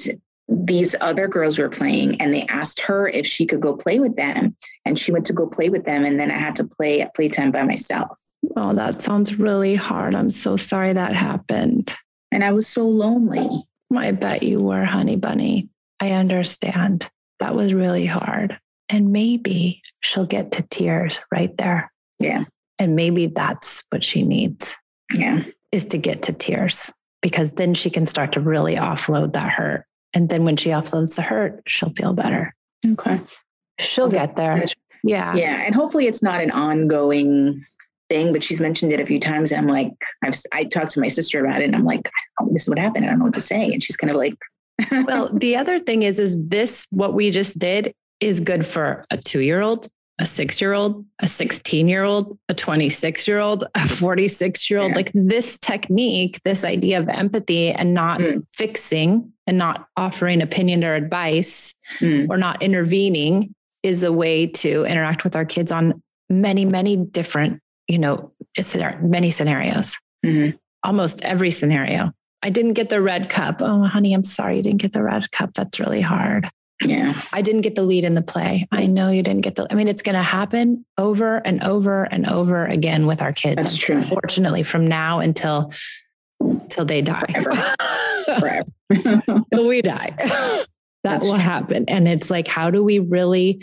these 0.50 0.96
other 1.00 1.28
girls 1.28 1.58
were 1.58 1.70
playing 1.70 2.20
and 2.20 2.34
they 2.34 2.46
asked 2.48 2.82
her 2.82 3.08
if 3.08 3.26
she 3.26 3.46
could 3.46 3.62
go 3.62 3.76
play 3.76 4.00
with 4.00 4.16
them. 4.16 4.56
And 4.86 5.00
she 5.00 5.12
went 5.12 5.26
to 5.28 5.34
go 5.34 5.48
play 5.48 5.70
with 5.70 5.86
them. 5.86 6.04
And 6.06 6.20
then 6.20 6.30
I 6.30 6.38
had 6.38 6.56
to 6.58 6.68
play 6.68 7.02
at 7.02 7.16
playtime 7.16 7.52
by 7.52 7.64
myself. 7.64 8.20
Oh, 8.58 8.74
that 8.74 9.02
sounds 9.02 9.40
really 9.40 9.76
hard. 9.76 10.16
I'm 10.16 10.30
so 10.30 10.58
sorry 10.58 10.94
that 10.94 11.16
happened. 11.16 11.96
And 12.32 12.44
I 12.44 12.52
was 12.52 12.68
so 12.68 12.88
lonely. 12.88 13.48
I 13.96 14.12
bet 14.12 14.44
you 14.44 14.60
were, 14.60 14.84
honey 14.84 15.16
bunny. 15.16 15.70
I 16.00 16.12
understand. 16.12 17.10
That 17.40 17.56
was 17.56 17.74
really 17.74 18.06
hard. 18.06 18.60
And 18.94 19.12
maybe 19.12 19.82
she'll 20.02 20.28
get 20.28 20.52
to 20.52 20.68
tears 20.70 21.20
right 21.32 21.58
there. 21.58 21.92
Yeah. 22.20 22.46
And 22.78 22.96
maybe 22.96 23.26
that's 23.26 23.84
what 23.90 24.04
she 24.04 24.22
needs. 24.22 24.76
Yeah. 25.12 25.44
Is 25.72 25.86
to 25.86 25.98
get 25.98 26.22
to 26.24 26.34
tears 26.34 26.92
because 27.20 27.54
then 27.54 27.74
she 27.74 27.90
can 27.90 28.06
start 28.06 28.34
to 28.34 28.40
really 28.40 28.76
offload 28.76 29.34
that 29.34 29.52
hurt. 29.52 29.86
And 30.14 30.30
then 30.30 30.44
when 30.44 30.58
she 30.58 30.70
offloads 30.70 31.16
the 31.16 31.24
hurt, 31.24 31.64
she'll 31.66 31.94
feel 31.98 32.14
better. 32.14 32.54
Okay. 32.88 33.20
She'll 33.80 34.10
get 34.10 34.36
there. 34.36 34.64
Yeah. 35.04 35.34
Yeah. 35.36 35.64
And 35.66 35.74
hopefully 35.74 36.06
it's 36.06 36.22
not 36.22 36.42
an 36.42 36.52
ongoing 36.52 37.66
thing, 38.10 38.32
but 38.32 38.44
she's 38.44 38.62
mentioned 38.62 38.94
it 38.94 39.00
a 39.00 39.08
few 39.08 39.20
times. 39.20 39.52
And 39.52 39.60
I'm 39.60 39.68
like, 39.68 39.92
I've, 40.24 40.36
I 40.52 40.66
talked 40.66 40.92
to 40.92 41.00
my 41.00 41.08
sister 41.08 41.44
about 41.44 41.62
it 41.62 41.66
and 41.66 41.76
I'm 41.76 41.84
like, 41.84 42.12
this 42.52 42.64
is 42.64 42.70
what 42.70 42.78
happened. 42.78 43.06
I 43.06 43.10
don't 43.10 43.18
know 43.18 43.26
what 43.26 43.34
to 43.34 43.42
say. 43.42 43.74
And 43.74 43.82
she's 43.82 43.98
kind 43.98 44.12
of 44.12 44.18
like, 44.18 44.36
well, 45.08 45.32
the 45.34 45.56
other 45.56 45.80
thing 45.80 46.04
is, 46.04 46.20
is 46.20 46.38
this 46.48 46.86
what 46.92 47.16
we 47.16 47.32
just 47.32 47.58
did 47.58 47.96
is 48.24 48.40
good 48.40 48.66
for 48.66 49.06
a 49.12 49.18
two 49.18 49.42
year 49.42 49.62
old, 49.62 49.88
a 50.20 50.26
six 50.26 50.62
year 50.62 50.74
old, 50.74 51.06
a 51.20 51.28
16 51.28 51.88
year 51.88 52.04
old, 52.04 52.38
a 52.50 52.54
26 52.54 53.28
year 53.28 53.40
old, 53.40 53.66
a 53.76 53.88
46 53.88 54.70
year 54.70 54.80
old. 54.80 54.92
Yeah. 54.92 54.96
Like 54.96 55.12
this 55.14 55.58
technique, 55.58 56.40
this 56.44 56.64
idea 56.64 57.00
of 57.00 57.10
empathy 57.10 57.72
and 57.72 57.94
not 57.94 58.20
mm. 58.20 58.46
fixing 58.54 59.32
and 59.48 59.58
not 59.58 59.88
offering 59.98 60.42
opinion 60.42 60.84
or 60.84 60.96
advice 60.96 61.76
mm. 62.00 62.30
or 62.30 62.38
not 62.38 62.62
intervening 62.62 63.54
is 63.82 64.04
a 64.04 64.14
way 64.14 64.48
to 64.48 64.86
interact 64.86 65.24
with 65.24 65.36
our 65.36 65.46
kids 65.46 65.72
on 65.72 66.02
many, 66.30 66.64
many 66.64 66.96
different, 66.96 67.60
you 67.88 67.98
know, 67.98 68.32
many 69.02 69.30
scenarios, 69.30 69.98
mm-hmm. 70.26 70.56
almost 70.84 71.22
every 71.24 71.52
scenario. 71.52 72.12
I 72.42 72.50
didn't 72.50 72.74
get 72.74 72.90
the 72.90 73.02
red 73.02 73.30
cup. 73.30 73.58
Oh, 73.60 73.84
honey, 73.84 74.14
I'm 74.14 74.24
sorry 74.24 74.58
you 74.58 74.64
didn't 74.64 74.82
get 74.82 74.94
the 74.94 75.04
red 75.04 75.32
cup. 75.32 75.54
That's 75.54 75.80
really 75.80 76.02
hard. 76.02 76.50
Yeah. 76.82 77.14
I 77.32 77.42
didn't 77.42 77.62
get 77.62 77.76
the 77.76 77.84
lead 77.84 78.04
in 78.04 78.16
the 78.16 78.22
play. 78.22 78.68
I 78.72 78.88
know 78.88 79.10
you 79.10 79.24
didn't 79.24 79.42
get 79.42 79.56
the, 79.56 79.68
I 79.72 79.76
mean, 79.76 79.88
it's 79.88 80.02
going 80.02 80.16
to 80.16 80.22
happen 80.22 80.86
over 80.98 81.38
and 81.38 81.64
over 81.64 82.04
and 82.04 82.30
over 82.30 82.66
again 82.66 83.06
with 83.06 83.22
our 83.22 83.32
kids. 83.32 83.56
That's 83.56 83.78
true. 83.78 83.98
Unfortunately, 83.98 84.64
from 84.64 84.86
now 84.88 85.20
until, 85.20 85.72
until 86.40 86.86
they 86.86 87.02
die. 87.02 87.26
Forever. 87.28 87.52
Forever. 88.40 88.66
Until 88.90 89.68
we 89.68 89.82
die. 89.82 90.14
that 90.18 90.68
That's 91.04 91.26
will 91.26 91.34
true. 91.34 91.42
happen. 91.42 91.86
And 91.88 92.08
it's 92.08 92.30
like, 92.30 92.48
how 92.48 92.72
do 92.72 92.84
we 92.84 93.00
really 93.00 93.62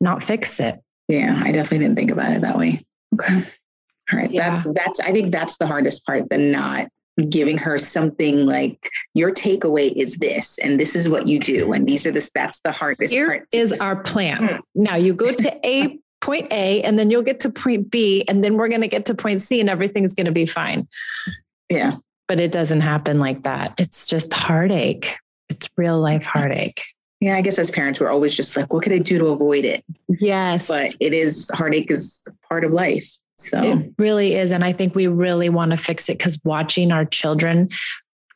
not 0.00 0.22
fix 0.22 0.60
it? 0.60 0.78
Yeah. 1.08 1.40
I 1.42 1.52
definitely 1.52 1.86
didn't 1.86 1.96
think 1.96 2.10
about 2.10 2.32
it 2.32 2.42
that 2.42 2.58
way. 2.58 2.84
Okay. 3.14 3.44
All 4.12 4.18
right. 4.18 4.30
Yeah. 4.30 4.50
That's, 4.50 4.72
that's, 4.74 5.00
I 5.00 5.12
think 5.12 5.32
that's 5.32 5.56
the 5.56 5.66
hardest 5.66 6.04
part, 6.04 6.28
the 6.28 6.38
not 6.38 6.88
giving 7.28 7.58
her 7.58 7.78
something 7.78 8.46
like 8.46 8.90
your 9.14 9.32
takeaway 9.32 9.92
is 9.92 10.16
this 10.16 10.58
and 10.58 10.80
this 10.80 10.94
is 10.94 11.08
what 11.08 11.28
you 11.28 11.38
do 11.38 11.72
and 11.72 11.86
these 11.86 12.06
are 12.06 12.12
this 12.12 12.30
that's 12.34 12.60
the 12.60 12.72
hardest 12.72 13.12
Here 13.12 13.28
part 13.28 13.48
is 13.52 13.80
our 13.80 14.02
plan. 14.02 14.40
Mm. 14.40 14.60
now 14.74 14.96
you 14.96 15.12
go 15.12 15.32
to 15.32 15.60
a 15.66 15.98
point 16.20 16.52
a 16.52 16.82
and 16.82 16.98
then 16.98 17.10
you'll 17.10 17.22
get 17.22 17.40
to 17.40 17.50
point 17.50 17.90
b 17.90 18.24
and 18.28 18.44
then 18.44 18.56
we're 18.56 18.68
going 18.68 18.82
to 18.82 18.88
get 18.88 19.06
to 19.06 19.14
point 19.14 19.40
c 19.40 19.60
and 19.60 19.70
everything's 19.70 20.14
going 20.14 20.26
to 20.26 20.32
be 20.32 20.46
fine. 20.46 20.86
Yeah. 21.68 21.96
But 22.28 22.40
it 22.40 22.52
doesn't 22.52 22.80
happen 22.80 23.18
like 23.18 23.42
that. 23.42 23.74
It's 23.78 24.06
just 24.06 24.32
heartache. 24.32 25.16
It's 25.48 25.68
real 25.76 26.00
life 26.00 26.24
heartache. 26.24 26.82
Yeah 27.20 27.36
i 27.36 27.42
guess 27.42 27.58
as 27.58 27.70
parents 27.70 28.00
we're 28.00 28.10
always 28.10 28.34
just 28.34 28.56
like 28.56 28.72
what 28.72 28.82
could 28.82 28.92
i 28.92 28.98
do 28.98 29.18
to 29.18 29.26
avoid 29.26 29.64
it? 29.64 29.84
Yes. 30.08 30.68
But 30.68 30.94
it 31.00 31.12
is 31.12 31.50
heartache 31.52 31.90
is 31.90 32.26
part 32.48 32.64
of 32.64 32.72
life 32.72 33.10
So 33.40 33.62
it 33.62 33.92
really 33.98 34.34
is. 34.34 34.50
And 34.50 34.64
I 34.64 34.72
think 34.72 34.94
we 34.94 35.06
really 35.06 35.48
want 35.48 35.70
to 35.72 35.76
fix 35.76 36.08
it 36.08 36.18
because 36.18 36.38
watching 36.44 36.92
our 36.92 37.04
children 37.04 37.70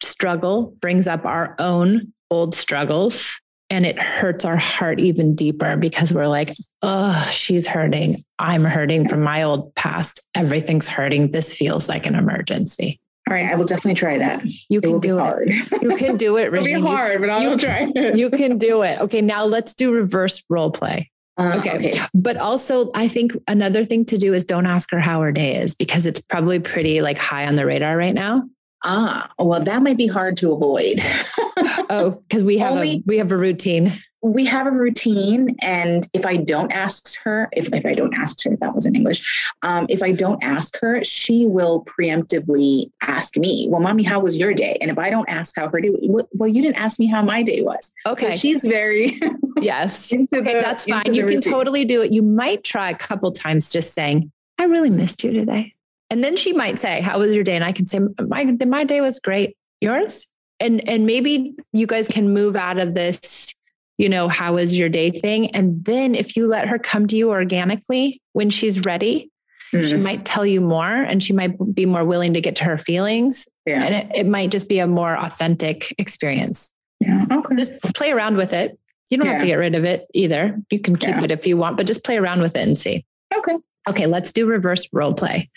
struggle 0.02 0.74
brings 0.80 1.06
up 1.06 1.24
our 1.24 1.54
own 1.58 2.12
old 2.30 2.54
struggles 2.54 3.40
and 3.70 3.86
it 3.86 3.98
hurts 3.98 4.44
our 4.44 4.56
heart 4.56 5.00
even 5.00 5.34
deeper 5.34 5.76
because 5.76 6.12
we're 6.12 6.28
like, 6.28 6.50
oh, 6.82 7.28
she's 7.32 7.66
hurting. 7.66 8.16
I'm 8.38 8.62
hurting 8.62 9.08
from 9.08 9.22
my 9.22 9.42
old 9.42 9.74
past. 9.74 10.20
Everything's 10.34 10.88
hurting. 10.88 11.30
This 11.30 11.56
feels 11.56 11.88
like 11.88 12.06
an 12.06 12.14
emergency. 12.14 13.00
All 13.28 13.34
right, 13.34 13.46
I 13.46 13.54
will 13.54 13.64
definitely 13.64 13.94
try 13.94 14.18
that. 14.18 14.44
You 14.68 14.82
can 14.82 15.00
do 15.00 15.18
it. 15.18 15.82
You 15.82 15.96
can 15.96 16.16
do 16.18 16.36
it, 16.36 16.48
It'll 16.54 16.62
be 16.62 16.72
hard, 16.86 17.20
but 17.20 17.30
I'll 17.30 17.52
you, 17.52 17.56
try 17.56 17.90
it. 17.94 18.18
You 18.18 18.28
can 18.28 18.58
do 18.58 18.82
it. 18.82 19.00
Okay, 19.00 19.22
now 19.22 19.46
let's 19.46 19.72
do 19.72 19.92
reverse 19.92 20.42
role 20.50 20.70
play. 20.70 21.10
Uh, 21.36 21.56
okay. 21.58 21.76
okay. 21.76 21.98
But 22.14 22.36
also, 22.36 22.90
I 22.94 23.08
think 23.08 23.32
another 23.48 23.84
thing 23.84 24.04
to 24.06 24.18
do 24.18 24.34
is 24.34 24.44
don't 24.44 24.66
ask 24.66 24.90
her 24.92 25.00
how 25.00 25.20
her 25.20 25.32
day 25.32 25.56
is 25.56 25.74
because 25.74 26.06
it's 26.06 26.20
probably 26.20 26.60
pretty 26.60 27.00
like 27.00 27.18
high 27.18 27.46
on 27.46 27.56
the 27.56 27.66
radar 27.66 27.96
right 27.96 28.14
now. 28.14 28.48
Ah, 28.84 29.30
well, 29.38 29.60
that 29.60 29.82
might 29.82 29.96
be 29.96 30.06
hard 30.06 30.36
to 30.38 30.52
avoid. 30.52 30.96
oh, 31.88 32.22
because 32.28 32.44
we 32.44 32.58
have 32.58 32.72
Only, 32.72 32.96
a 32.96 33.02
we 33.06 33.16
have 33.16 33.32
a 33.32 33.36
routine. 33.36 33.92
We 34.20 34.46
have 34.46 34.66
a 34.66 34.70
routine, 34.70 35.54
and 35.60 36.06
if 36.14 36.24
I 36.24 36.36
don't 36.36 36.72
ask 36.72 37.18
her, 37.24 37.48
if, 37.52 37.72
if 37.74 37.84
I 37.84 37.92
don't 37.92 38.14
ask 38.14 38.42
her, 38.44 38.56
that 38.56 38.74
was 38.74 38.86
in 38.86 38.94
English. 38.94 39.50
Um, 39.62 39.84
if 39.90 40.02
I 40.02 40.12
don't 40.12 40.42
ask 40.42 40.78
her, 40.80 41.04
she 41.04 41.44
will 41.46 41.84
preemptively 41.84 42.90
ask 43.02 43.36
me, 43.36 43.66
"Well, 43.70 43.80
mommy, 43.80 44.02
how 44.02 44.20
was 44.20 44.36
your 44.36 44.54
day?" 44.54 44.76
And 44.80 44.90
if 44.90 44.98
I 44.98 45.08
don't 45.10 45.28
ask 45.28 45.56
how 45.56 45.68
her 45.68 45.80
day, 45.80 45.90
well, 46.02 46.48
you 46.48 46.62
didn't 46.62 46.78
ask 46.78 46.98
me 46.98 47.06
how 47.06 47.22
my 47.22 47.42
day 47.42 47.62
was. 47.62 47.90
Okay, 48.06 48.32
so 48.32 48.36
she's 48.36 48.64
very 48.64 49.18
yes. 49.60 50.12
okay, 50.12 50.26
the, 50.30 50.42
that's 50.42 50.84
fine. 50.84 51.14
You 51.14 51.26
can 51.26 51.40
totally 51.40 51.84
do 51.84 52.02
it. 52.02 52.12
You 52.12 52.22
might 52.22 52.64
try 52.64 52.90
a 52.90 52.96
couple 52.96 53.30
times, 53.30 53.70
just 53.70 53.94
saying, 53.94 54.30
"I 54.58 54.64
really 54.64 54.90
missed 54.90 55.24
you 55.24 55.32
today." 55.32 55.74
And 56.10 56.22
then 56.22 56.36
she 56.36 56.52
might 56.52 56.78
say, 56.78 57.00
How 57.00 57.18
was 57.18 57.34
your 57.34 57.44
day? 57.44 57.56
And 57.56 57.64
I 57.64 57.72
can 57.72 57.86
say, 57.86 58.00
My, 58.20 58.44
my 58.44 58.84
day 58.84 59.00
was 59.00 59.20
great. 59.20 59.56
Yours? 59.80 60.26
And, 60.60 60.88
and 60.88 61.04
maybe 61.06 61.54
you 61.72 61.86
guys 61.86 62.08
can 62.08 62.32
move 62.32 62.56
out 62.56 62.78
of 62.78 62.94
this, 62.94 63.54
you 63.98 64.08
know, 64.08 64.28
how 64.28 64.54
was 64.54 64.78
your 64.78 64.88
day 64.88 65.10
thing? 65.10 65.50
And 65.50 65.84
then 65.84 66.14
if 66.14 66.36
you 66.36 66.46
let 66.46 66.68
her 66.68 66.78
come 66.78 67.06
to 67.08 67.16
you 67.16 67.30
organically 67.30 68.22
when 68.32 68.50
she's 68.50 68.84
ready, 68.84 69.30
mm-hmm. 69.72 69.86
she 69.86 69.96
might 69.96 70.24
tell 70.24 70.46
you 70.46 70.60
more 70.60 70.88
and 70.88 71.22
she 71.22 71.32
might 71.32 71.56
be 71.74 71.86
more 71.86 72.04
willing 72.04 72.34
to 72.34 72.40
get 72.40 72.56
to 72.56 72.64
her 72.64 72.78
feelings. 72.78 73.48
Yeah. 73.66 73.82
And 73.82 73.94
it, 73.94 74.10
it 74.14 74.26
might 74.26 74.50
just 74.50 74.68
be 74.68 74.78
a 74.78 74.86
more 74.86 75.16
authentic 75.16 75.92
experience. 75.98 76.72
Yeah. 77.00 77.26
Okay. 77.30 77.56
Just 77.56 77.80
play 77.94 78.12
around 78.12 78.36
with 78.36 78.52
it. 78.52 78.78
You 79.10 79.18
don't 79.18 79.26
yeah. 79.26 79.32
have 79.34 79.42
to 79.42 79.46
get 79.48 79.56
rid 79.56 79.74
of 79.74 79.84
it 79.84 80.06
either. 80.14 80.58
You 80.70 80.78
can 80.78 80.96
keep 80.96 81.10
yeah. 81.10 81.24
it 81.24 81.30
if 81.30 81.46
you 81.46 81.56
want, 81.56 81.76
but 81.76 81.86
just 81.86 82.04
play 82.04 82.16
around 82.16 82.40
with 82.40 82.56
it 82.56 82.66
and 82.66 82.78
see. 82.78 83.04
Okay. 83.36 83.56
Okay, 83.88 84.06
let's 84.06 84.32
do 84.32 84.46
reverse 84.46 84.88
role 84.92 85.14
play. 85.14 85.50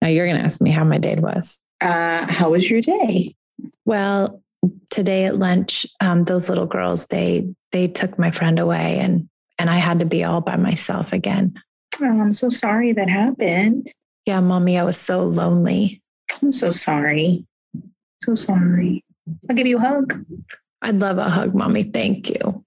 Now 0.00 0.08
you're 0.08 0.26
going 0.26 0.38
to 0.38 0.44
ask 0.44 0.60
me 0.60 0.70
how 0.70 0.84
my 0.84 0.98
day 0.98 1.16
was. 1.16 1.60
Uh, 1.80 2.26
how 2.30 2.50
was 2.50 2.70
your 2.70 2.80
day? 2.80 3.34
Well, 3.84 4.42
today 4.90 5.24
at 5.24 5.38
lunch, 5.38 5.86
um, 6.00 6.24
those 6.24 6.48
little 6.48 6.66
girls 6.66 7.06
they 7.06 7.48
they 7.72 7.88
took 7.88 8.18
my 8.18 8.30
friend 8.30 8.58
away, 8.58 8.98
and 9.00 9.28
and 9.58 9.68
I 9.68 9.76
had 9.76 9.98
to 10.00 10.04
be 10.04 10.22
all 10.24 10.40
by 10.40 10.56
myself 10.56 11.12
again. 11.12 11.54
Oh, 12.00 12.06
I'm 12.06 12.34
so 12.34 12.48
sorry 12.48 12.92
that 12.92 13.08
happened. 13.08 13.92
Yeah, 14.26 14.40
mommy, 14.40 14.78
I 14.78 14.84
was 14.84 14.96
so 14.96 15.24
lonely. 15.24 16.00
I'm 16.40 16.52
so 16.52 16.70
sorry. 16.70 17.44
So 18.22 18.34
sorry. 18.34 19.04
I'll 19.48 19.56
give 19.56 19.66
you 19.66 19.78
a 19.78 19.80
hug. 19.80 20.24
I'd 20.82 21.00
love 21.00 21.18
a 21.18 21.28
hug, 21.28 21.54
mommy. 21.54 21.84
Thank 21.84 22.30
you. 22.30 22.64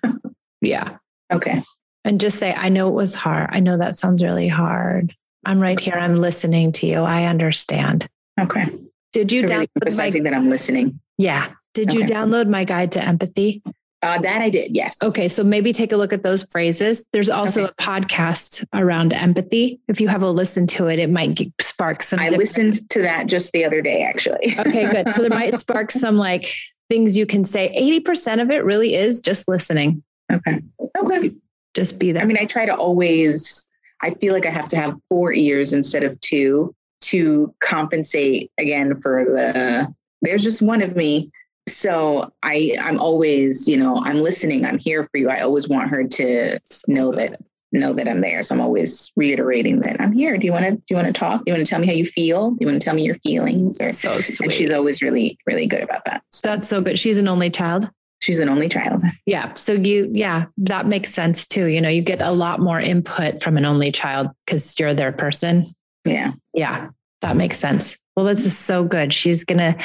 yeah. 0.60 0.96
Okay 1.32 1.62
and 2.04 2.20
just 2.20 2.38
say, 2.38 2.54
I 2.54 2.68
know 2.68 2.88
it 2.88 2.94
was 2.94 3.14
hard. 3.14 3.50
I 3.52 3.60
know 3.60 3.76
that 3.76 3.96
sounds 3.96 4.22
really 4.22 4.48
hard. 4.48 5.14
I'm 5.44 5.60
right 5.60 5.78
here. 5.78 5.94
I'm 5.94 6.16
listening 6.16 6.72
to 6.72 6.86
you. 6.86 7.02
I 7.02 7.24
understand. 7.24 8.08
Okay. 8.40 8.66
Did 9.12 9.32
you 9.32 9.40
so 9.40 9.46
download 9.46 9.50
really 9.50 9.68
emphasizing 9.76 10.22
my, 10.22 10.30
that 10.30 10.36
I'm 10.36 10.50
listening? 10.50 11.00
Yeah. 11.18 11.52
Did 11.74 11.90
okay. 11.90 11.98
you 11.98 12.04
download 12.04 12.48
my 12.48 12.64
guide 12.64 12.92
to 12.92 13.04
empathy? 13.04 13.62
Uh, 14.02 14.18
that 14.18 14.42
I 14.42 14.50
did, 14.50 14.74
yes. 14.74 15.00
Okay, 15.00 15.28
so 15.28 15.44
maybe 15.44 15.72
take 15.72 15.92
a 15.92 15.96
look 15.96 16.12
at 16.12 16.24
those 16.24 16.42
phrases. 16.50 17.06
There's 17.12 17.30
also 17.30 17.64
okay. 17.64 17.72
a 17.78 17.82
podcast 17.82 18.64
around 18.74 19.12
empathy. 19.12 19.80
If 19.86 20.00
you 20.00 20.08
have 20.08 20.24
a 20.24 20.30
listen 20.30 20.66
to 20.68 20.88
it, 20.88 20.98
it 20.98 21.08
might 21.08 21.52
spark 21.60 22.02
some. 22.02 22.18
I 22.18 22.24
different... 22.24 22.40
listened 22.40 22.90
to 22.90 23.02
that 23.02 23.28
just 23.28 23.52
the 23.52 23.64
other 23.64 23.80
day, 23.80 24.02
actually. 24.02 24.56
okay, 24.58 24.90
good. 24.90 25.10
So 25.10 25.22
there 25.22 25.30
might 25.30 25.56
spark 25.60 25.92
some 25.92 26.16
like 26.16 26.52
things 26.90 27.16
you 27.16 27.26
can 27.26 27.44
say. 27.44 27.72
80% 28.04 28.42
of 28.42 28.50
it 28.50 28.64
really 28.64 28.94
is 28.94 29.20
just 29.20 29.46
listening. 29.46 30.02
Okay. 30.32 30.60
Okay 30.98 31.32
just 31.74 31.98
be 31.98 32.12
there. 32.12 32.22
I 32.22 32.26
mean, 32.26 32.38
I 32.38 32.44
try 32.44 32.66
to 32.66 32.74
always, 32.74 33.68
I 34.00 34.10
feel 34.10 34.32
like 34.32 34.46
I 34.46 34.50
have 34.50 34.68
to 34.68 34.76
have 34.76 34.96
four 35.08 35.32
ears 35.32 35.72
instead 35.72 36.02
of 36.02 36.18
two 36.20 36.74
to 37.02 37.54
compensate 37.60 38.50
again 38.58 39.00
for 39.00 39.24
the, 39.24 39.92
there's 40.22 40.42
just 40.42 40.62
one 40.62 40.82
of 40.82 40.94
me. 40.96 41.30
So 41.68 42.32
I, 42.42 42.76
I'm 42.80 42.98
always, 43.00 43.68
you 43.68 43.76
know, 43.76 43.96
I'm 43.96 44.18
listening. 44.18 44.64
I'm 44.64 44.78
here 44.78 45.04
for 45.04 45.18
you. 45.18 45.28
I 45.28 45.40
always 45.40 45.68
want 45.68 45.90
her 45.90 46.04
to 46.04 46.58
know 46.88 47.12
that, 47.12 47.40
know 47.70 47.92
that 47.92 48.08
I'm 48.08 48.20
there. 48.20 48.42
So 48.42 48.54
I'm 48.54 48.60
always 48.60 49.10
reiterating 49.16 49.80
that 49.80 50.00
I'm 50.00 50.12
here. 50.12 50.36
Do 50.36 50.44
you 50.44 50.52
want 50.52 50.66
to, 50.66 50.72
do 50.72 50.82
you 50.90 50.96
want 50.96 51.06
to 51.06 51.12
talk? 51.12 51.44
Do 51.44 51.50
you 51.50 51.54
want 51.54 51.64
to 51.64 51.70
tell 51.70 51.80
me 51.80 51.86
how 51.86 51.92
you 51.92 52.04
feel? 52.04 52.50
Do 52.50 52.58
you 52.60 52.66
want 52.66 52.80
to 52.80 52.84
tell 52.84 52.94
me 52.94 53.04
your 53.04 53.16
feelings? 53.20 53.80
Or, 53.80 53.90
so 53.90 54.20
sweet. 54.20 54.46
And 54.46 54.52
she's 54.52 54.72
always 54.72 55.00
really, 55.00 55.38
really 55.46 55.66
good 55.66 55.80
about 55.80 56.04
that. 56.04 56.22
So. 56.32 56.48
That's 56.48 56.68
so 56.68 56.80
good. 56.80 56.98
She's 56.98 57.18
an 57.18 57.28
only 57.28 57.48
child. 57.48 57.88
She's 58.22 58.38
an 58.38 58.48
only 58.48 58.68
child. 58.68 59.02
Yeah. 59.26 59.52
So 59.54 59.72
you, 59.72 60.08
yeah, 60.12 60.46
that 60.58 60.86
makes 60.86 61.12
sense 61.12 61.44
too. 61.44 61.66
You 61.66 61.80
know, 61.80 61.88
you 61.88 62.02
get 62.02 62.22
a 62.22 62.30
lot 62.30 62.60
more 62.60 62.78
input 62.78 63.42
from 63.42 63.56
an 63.56 63.64
only 63.64 63.90
child 63.90 64.28
because 64.46 64.78
you're 64.78 64.94
their 64.94 65.10
person. 65.10 65.66
Yeah. 66.04 66.34
Yeah. 66.54 66.90
That 67.22 67.36
makes 67.36 67.58
sense. 67.58 67.98
Well, 68.14 68.26
this 68.26 68.46
is 68.46 68.56
so 68.56 68.84
good. 68.84 69.12
She's 69.12 69.42
going 69.42 69.58
to, 69.58 69.76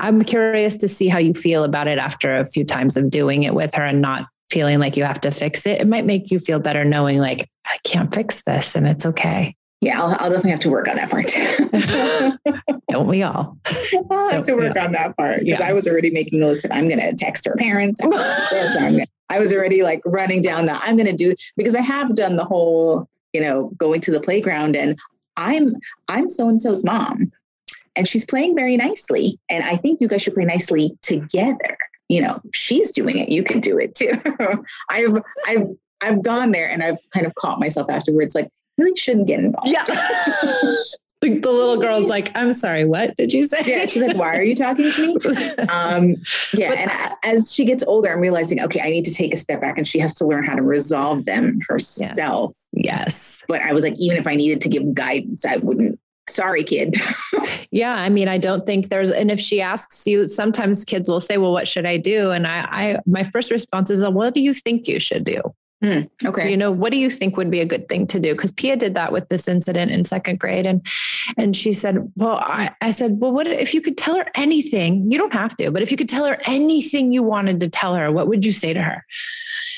I'm 0.00 0.24
curious 0.24 0.76
to 0.78 0.88
see 0.88 1.06
how 1.06 1.18
you 1.18 1.34
feel 1.34 1.62
about 1.62 1.86
it 1.86 1.98
after 1.98 2.36
a 2.36 2.44
few 2.44 2.64
times 2.64 2.96
of 2.96 3.10
doing 3.10 3.44
it 3.44 3.54
with 3.54 3.74
her 3.76 3.84
and 3.84 4.02
not 4.02 4.26
feeling 4.50 4.80
like 4.80 4.96
you 4.96 5.04
have 5.04 5.20
to 5.20 5.30
fix 5.30 5.64
it. 5.64 5.80
It 5.80 5.86
might 5.86 6.04
make 6.04 6.32
you 6.32 6.40
feel 6.40 6.58
better 6.58 6.84
knowing 6.84 7.18
like, 7.18 7.48
I 7.66 7.76
can't 7.84 8.12
fix 8.12 8.42
this 8.42 8.74
and 8.74 8.88
it's 8.88 9.06
okay. 9.06 9.54
Yeah, 9.84 10.00
I'll, 10.00 10.16
I'll 10.18 10.30
definitely 10.30 10.52
have 10.52 10.60
to 10.60 10.70
work 10.70 10.88
on 10.88 10.96
that 10.96 11.10
part. 11.10 11.26
Don't 12.88 13.06
we 13.06 13.22
all? 13.22 13.58
I'll 14.10 14.30
have 14.30 14.44
to 14.44 14.54
work 14.54 14.78
on 14.78 14.92
that 14.92 15.14
part 15.14 15.40
because 15.40 15.60
yeah. 15.60 15.68
I 15.68 15.74
was 15.74 15.86
already 15.86 16.10
making 16.10 16.42
a 16.42 16.46
list 16.46 16.64
of 16.64 16.70
I'm 16.72 16.88
going 16.88 17.00
to 17.00 17.14
text 17.14 17.44
her 17.44 17.54
parents. 17.54 18.00
I 18.02 19.38
was 19.38 19.52
already 19.52 19.82
like 19.82 20.00
running 20.06 20.40
down 20.40 20.64
the 20.64 20.72
I'm 20.72 20.96
going 20.96 21.08
to 21.08 21.12
do 21.12 21.34
because 21.58 21.76
I 21.76 21.82
have 21.82 22.14
done 22.14 22.36
the 22.36 22.46
whole, 22.46 23.06
you 23.34 23.42
know, 23.42 23.72
going 23.76 24.00
to 24.02 24.10
the 24.10 24.20
playground 24.20 24.74
and 24.74 24.98
I'm 25.36 25.76
I'm 26.08 26.30
so 26.30 26.48
and 26.48 26.58
so's 26.58 26.82
mom 26.82 27.30
and 27.94 28.08
she's 28.08 28.24
playing 28.24 28.54
very 28.54 28.78
nicely 28.78 29.38
and 29.50 29.64
I 29.64 29.76
think 29.76 30.00
you 30.00 30.08
guys 30.08 30.22
should 30.22 30.34
play 30.34 30.46
nicely 30.46 30.96
together. 31.02 31.76
You 32.08 32.22
know, 32.22 32.40
she's 32.54 32.90
doing 32.90 33.18
it, 33.18 33.28
you 33.28 33.42
can 33.42 33.60
do 33.60 33.78
it 33.78 33.94
too. 33.94 34.14
I've 34.88 35.18
I've 35.46 35.68
I've 36.00 36.22
gone 36.22 36.52
there 36.52 36.70
and 36.70 36.82
I've 36.82 36.98
kind 37.10 37.26
of 37.26 37.34
caught 37.34 37.60
myself 37.60 37.90
afterwards 37.90 38.34
like 38.34 38.50
really 38.78 38.96
shouldn't 38.96 39.26
get 39.26 39.40
involved. 39.40 39.68
Yeah. 39.68 39.84
the, 41.24 41.38
the, 41.38 41.50
little 41.50 41.76
girl's 41.76 42.08
like, 42.08 42.30
I'm 42.36 42.52
sorry, 42.52 42.84
what 42.84 43.16
did 43.16 43.32
you 43.32 43.42
say? 43.42 43.62
Yeah, 43.64 43.86
she's 43.86 44.02
like, 44.02 44.16
why 44.16 44.36
are 44.36 44.42
you 44.42 44.54
talking 44.54 44.90
to 44.90 45.06
me? 45.06 45.16
Um, 45.68 46.16
yeah, 46.56 46.72
and 46.76 46.90
as 47.24 47.52
she 47.52 47.64
gets 47.64 47.82
older, 47.84 48.12
I'm 48.12 48.20
realizing, 48.20 48.60
okay, 48.60 48.80
I 48.80 48.90
need 48.90 49.04
to 49.06 49.14
take 49.14 49.32
a 49.32 49.36
step 49.36 49.60
back, 49.60 49.78
and 49.78 49.86
she 49.88 49.98
has 49.98 50.14
to 50.14 50.26
learn 50.26 50.44
how 50.44 50.54
to 50.54 50.62
resolve 50.62 51.24
them 51.24 51.60
herself. 51.68 52.52
Yes. 52.72 52.84
yes. 52.84 53.44
But 53.48 53.62
I 53.62 53.72
was 53.72 53.82
like, 53.82 53.94
even 53.96 54.18
if 54.18 54.26
I 54.26 54.34
needed 54.34 54.60
to 54.62 54.68
give 54.68 54.94
guidance, 54.94 55.44
I 55.44 55.56
wouldn't. 55.56 55.98
Sorry, 56.28 56.64
kid. 56.64 56.96
yeah, 57.70 57.94
I 57.94 58.08
mean, 58.08 58.28
I 58.28 58.38
don't 58.38 58.64
think 58.64 58.88
there's, 58.88 59.10
and 59.10 59.30
if 59.30 59.38
she 59.38 59.60
asks 59.60 60.06
you, 60.06 60.26
sometimes 60.26 60.84
kids 60.84 61.08
will 61.08 61.20
say, 61.20 61.36
"Well, 61.36 61.52
what 61.52 61.68
should 61.68 61.86
I 61.86 61.98
do?" 61.98 62.30
And 62.30 62.46
I, 62.46 62.66
I, 62.70 62.98
my 63.06 63.24
first 63.24 63.50
response 63.50 63.90
is, 63.90 64.00
"Well, 64.00 64.12
"What 64.12 64.34
do 64.34 64.40
you 64.40 64.54
think 64.54 64.88
you 64.88 65.00
should 65.00 65.24
do?" 65.24 65.42
Mm, 65.82 66.08
okay. 66.24 66.50
You 66.50 66.56
know, 66.56 66.70
what 66.70 66.92
do 66.92 66.98
you 66.98 67.10
think 67.10 67.36
would 67.36 67.50
be 67.50 67.60
a 67.60 67.66
good 67.66 67.88
thing 67.88 68.06
to 68.06 68.20
do? 68.20 68.32
Because 68.32 68.52
Pia 68.52 68.76
did 68.76 68.94
that 68.94 69.12
with 69.12 69.28
this 69.28 69.48
incident 69.48 69.90
in 69.90 70.04
second 70.04 70.38
grade. 70.38 70.66
And 70.66 70.86
and 71.36 71.54
she 71.54 71.72
said, 71.72 72.10
Well, 72.16 72.38
I, 72.38 72.70
I 72.80 72.90
said, 72.92 73.18
Well, 73.20 73.32
what 73.32 73.46
if 73.46 73.74
you 73.74 73.80
could 73.80 73.98
tell 73.98 74.16
her 74.16 74.26
anything? 74.34 75.10
You 75.10 75.18
don't 75.18 75.34
have 75.34 75.56
to, 75.58 75.70
but 75.70 75.82
if 75.82 75.90
you 75.90 75.96
could 75.96 76.08
tell 76.08 76.26
her 76.26 76.38
anything 76.46 77.12
you 77.12 77.22
wanted 77.22 77.60
to 77.60 77.68
tell 77.68 77.94
her, 77.94 78.10
what 78.10 78.28
would 78.28 78.44
you 78.44 78.52
say 78.52 78.72
to 78.72 78.82
her? 78.82 79.04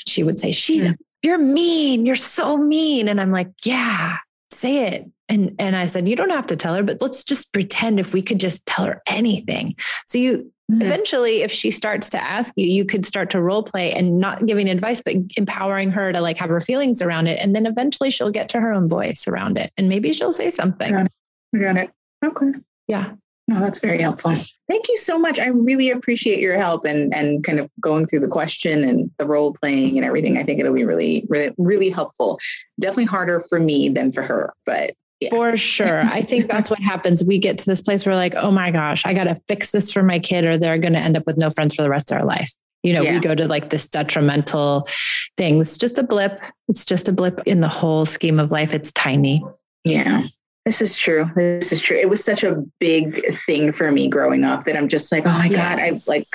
She 0.07 0.23
would 0.23 0.39
say, 0.39 0.51
She's 0.51 0.85
mm. 0.85 0.95
you're 1.23 1.37
mean. 1.37 2.05
You're 2.05 2.15
so 2.15 2.57
mean. 2.57 3.07
And 3.07 3.19
I'm 3.19 3.31
like, 3.31 3.49
Yeah, 3.65 4.15
say 4.53 4.87
it. 4.87 5.11
And 5.29 5.55
and 5.59 5.75
I 5.75 5.87
said, 5.87 6.07
you 6.07 6.15
don't 6.15 6.29
have 6.29 6.47
to 6.47 6.55
tell 6.55 6.75
her, 6.75 6.83
but 6.83 7.01
let's 7.01 7.23
just 7.23 7.51
pretend 7.51 7.99
if 7.99 8.13
we 8.13 8.21
could 8.21 8.39
just 8.39 8.65
tell 8.65 8.85
her 8.85 9.01
anything. 9.07 9.75
So 10.05 10.17
you 10.17 10.51
Mm-hmm. 10.69 10.81
Eventually, 10.81 11.43
if 11.43 11.51
she 11.51 11.71
starts 11.71 12.09
to 12.09 12.21
ask 12.21 12.53
you, 12.57 12.67
you 12.67 12.83
could 12.83 13.05
start 13.05 13.29
to 13.29 13.41
role 13.41 13.63
play 13.63 13.93
and 13.93 14.19
not 14.19 14.45
giving 14.45 14.67
advice, 14.67 14.99
but 14.99 15.15
empowering 15.37 15.91
her 15.91 16.11
to 16.11 16.19
like 16.19 16.37
have 16.39 16.49
her 16.49 16.59
feelings 16.59 17.01
around 17.01 17.27
it. 17.27 17.39
And 17.41 17.55
then 17.55 17.65
eventually 17.65 18.09
she'll 18.09 18.31
get 18.31 18.49
to 18.49 18.59
her 18.59 18.73
own 18.73 18.89
voice 18.89 19.29
around 19.29 19.57
it. 19.57 19.71
And 19.77 19.87
maybe 19.87 20.11
she'll 20.11 20.33
say 20.33 20.51
something. 20.51 20.91
Got 20.91 21.05
it. 21.05 21.57
Got 21.57 21.77
it. 21.77 21.91
Okay. 22.25 22.59
Yeah. 22.87 23.13
No, 23.47 23.61
that's 23.61 23.79
very 23.79 24.01
helpful. 24.01 24.35
Thank 24.69 24.89
you 24.89 24.97
so 24.97 25.17
much. 25.17 25.39
I 25.39 25.47
really 25.47 25.89
appreciate 25.89 26.39
your 26.39 26.57
help 26.57 26.83
and 26.83 27.15
and 27.15 27.45
kind 27.45 27.61
of 27.61 27.69
going 27.79 28.05
through 28.05 28.19
the 28.19 28.27
question 28.27 28.83
and 28.83 29.09
the 29.19 29.25
role 29.25 29.53
playing 29.53 29.95
and 29.95 30.03
everything. 30.03 30.37
I 30.37 30.43
think 30.43 30.59
it'll 30.59 30.73
be 30.73 30.83
really, 30.83 31.25
really, 31.29 31.55
really 31.57 31.89
helpful. 31.89 32.39
Definitely 32.77 33.05
harder 33.05 33.39
for 33.39 33.61
me 33.61 33.87
than 33.87 34.11
for 34.11 34.21
her, 34.21 34.53
but 34.65 34.95
Yeah. 35.19 35.29
For 35.31 35.57
sure. 35.57 36.01
I 36.01 36.21
think 36.21 36.47
that's 36.47 36.69
what 36.69 36.79
happens. 36.79 37.23
We 37.23 37.39
get 37.39 37.57
to 37.57 37.65
this 37.65 37.81
place 37.81 38.05
where 38.05 38.15
like, 38.15 38.35
oh 38.35 38.51
my 38.51 38.69
gosh, 38.69 39.03
I 39.05 39.15
got 39.15 39.23
to 39.23 39.35
fix 39.47 39.71
this 39.71 39.91
for 39.91 40.03
my 40.03 40.19
kid 40.19 40.45
or 40.45 40.57
they're 40.57 40.77
going 40.77 40.93
to 40.93 40.99
end 40.99 41.17
up 41.17 41.23
with 41.25 41.37
no 41.37 41.49
friends 41.49 41.73
for 41.73 41.81
the 41.81 41.89
rest 41.89 42.11
of 42.11 42.17
their 42.17 42.25
life. 42.25 42.53
You 42.83 42.93
know, 42.93 43.01
yeah. 43.01 43.13
we 43.13 43.19
go 43.19 43.33
to 43.33 43.47
like 43.47 43.71
this 43.71 43.87
detrimental 43.87 44.87
thing. 45.35 45.59
It's 45.59 45.77
just 45.77 45.97
a 45.97 46.03
blip. 46.03 46.39
It's 46.67 46.85
just 46.85 47.09
a 47.09 47.11
blip 47.11 47.41
in 47.47 47.61
the 47.61 47.67
whole 47.67 48.05
scheme 48.05 48.39
of 48.39 48.51
life. 48.51 48.75
It's 48.75 48.91
tiny. 48.91 49.43
Yeah. 49.83 50.25
This 50.65 50.81
is 50.81 50.95
true. 50.95 51.31
This 51.35 51.71
is 51.71 51.81
true. 51.81 51.97
It 51.97 52.09
was 52.09 52.23
such 52.23 52.43
a 52.43 52.63
big 52.79 53.33
thing 53.45 53.71
for 53.71 53.91
me 53.91 54.07
growing 54.07 54.43
up 54.43 54.65
that 54.65 54.75
I'm 54.75 54.89
just 54.89 55.11
like, 55.11 55.25
oh 55.25 55.31
my 55.31 55.45
yes. 55.45 55.55
God, 55.55 55.79
I 55.79 55.91
like, 56.11 56.25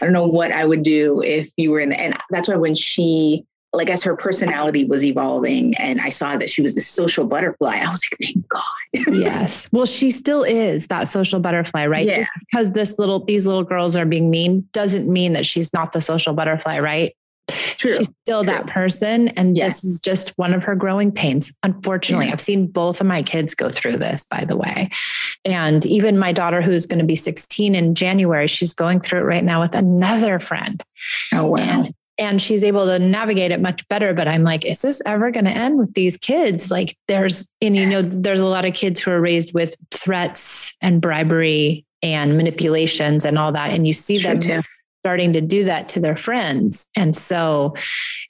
I 0.00 0.06
don't 0.06 0.12
know 0.12 0.26
what 0.26 0.52
I 0.52 0.64
would 0.64 0.82
do 0.82 1.20
if 1.22 1.50
you 1.56 1.72
were 1.72 1.80
in 1.80 1.90
the, 1.90 2.00
and 2.00 2.16
that's 2.30 2.48
why 2.48 2.56
when 2.56 2.74
she, 2.74 3.44
like 3.74 3.90
as 3.90 4.02
her 4.02 4.16
personality 4.16 4.84
was 4.84 5.04
evolving 5.04 5.74
and 5.76 6.00
I 6.00 6.08
saw 6.08 6.36
that 6.36 6.48
she 6.48 6.62
was 6.62 6.74
this 6.74 6.86
social 6.86 7.24
butterfly, 7.26 7.78
I 7.78 7.90
was 7.90 8.02
like, 8.04 8.18
thank 8.20 8.48
God. 8.48 8.62
yes. 9.14 9.68
Well, 9.72 9.86
she 9.86 10.10
still 10.10 10.44
is 10.44 10.86
that 10.88 11.08
social 11.08 11.40
butterfly, 11.40 11.86
right? 11.86 12.06
Yeah. 12.06 12.16
Just 12.16 12.30
because 12.40 12.72
this 12.72 12.98
little, 12.98 13.24
these 13.24 13.46
little 13.46 13.64
girls 13.64 13.96
are 13.96 14.06
being 14.06 14.30
mean 14.30 14.68
doesn't 14.72 15.08
mean 15.08 15.32
that 15.34 15.46
she's 15.46 15.72
not 15.72 15.92
the 15.92 16.00
social 16.00 16.34
butterfly, 16.34 16.78
right? 16.78 17.14
True. 17.48 17.96
She's 17.96 18.10
still 18.22 18.42
True. 18.42 18.52
that 18.52 18.66
person. 18.66 19.28
And 19.28 19.56
yes. 19.56 19.82
this 19.82 19.90
is 19.90 20.00
just 20.00 20.30
one 20.38 20.54
of 20.54 20.64
her 20.64 20.74
growing 20.74 21.12
pains. 21.12 21.52
Unfortunately, 21.62 22.26
yeah. 22.26 22.32
I've 22.32 22.40
seen 22.40 22.66
both 22.66 23.00
of 23.00 23.06
my 23.06 23.22
kids 23.22 23.54
go 23.54 23.68
through 23.68 23.98
this, 23.98 24.24
by 24.24 24.44
the 24.44 24.56
way. 24.56 24.88
And 25.44 25.84
even 25.84 26.18
my 26.18 26.32
daughter, 26.32 26.62
who's 26.62 26.86
going 26.86 27.00
to 27.00 27.04
be 27.04 27.16
16 27.16 27.74
in 27.74 27.94
January, 27.94 28.46
she's 28.46 28.72
going 28.72 29.00
through 29.00 29.20
it 29.20 29.24
right 29.24 29.44
now 29.44 29.60
with 29.60 29.74
another 29.74 30.38
friend. 30.38 30.82
Oh, 31.32 31.46
wow. 31.46 31.58
And, 31.58 31.94
and 32.18 32.40
she's 32.40 32.62
able 32.62 32.86
to 32.86 32.98
navigate 32.98 33.50
it 33.50 33.60
much 33.60 33.86
better. 33.88 34.14
But 34.14 34.28
I'm 34.28 34.44
like, 34.44 34.64
is 34.64 34.82
this 34.82 35.02
ever 35.04 35.30
going 35.30 35.46
to 35.46 35.50
end 35.50 35.78
with 35.78 35.94
these 35.94 36.16
kids? 36.16 36.70
Like, 36.70 36.96
there's, 37.08 37.46
and 37.60 37.76
you 37.76 37.86
know, 37.86 38.02
there's 38.02 38.40
a 38.40 38.46
lot 38.46 38.64
of 38.64 38.74
kids 38.74 39.00
who 39.00 39.10
are 39.10 39.20
raised 39.20 39.54
with 39.54 39.76
threats 39.90 40.74
and 40.80 41.00
bribery 41.00 41.84
and 42.02 42.36
manipulations 42.36 43.24
and 43.24 43.38
all 43.38 43.52
that. 43.52 43.70
And 43.70 43.86
you 43.86 43.92
see 43.92 44.18
them 44.18 44.40
too 44.40 44.62
starting 45.04 45.34
to 45.34 45.40
do 45.42 45.64
that 45.64 45.86
to 45.90 46.00
their 46.00 46.16
friends. 46.16 46.88
And 46.96 47.14
so 47.14 47.74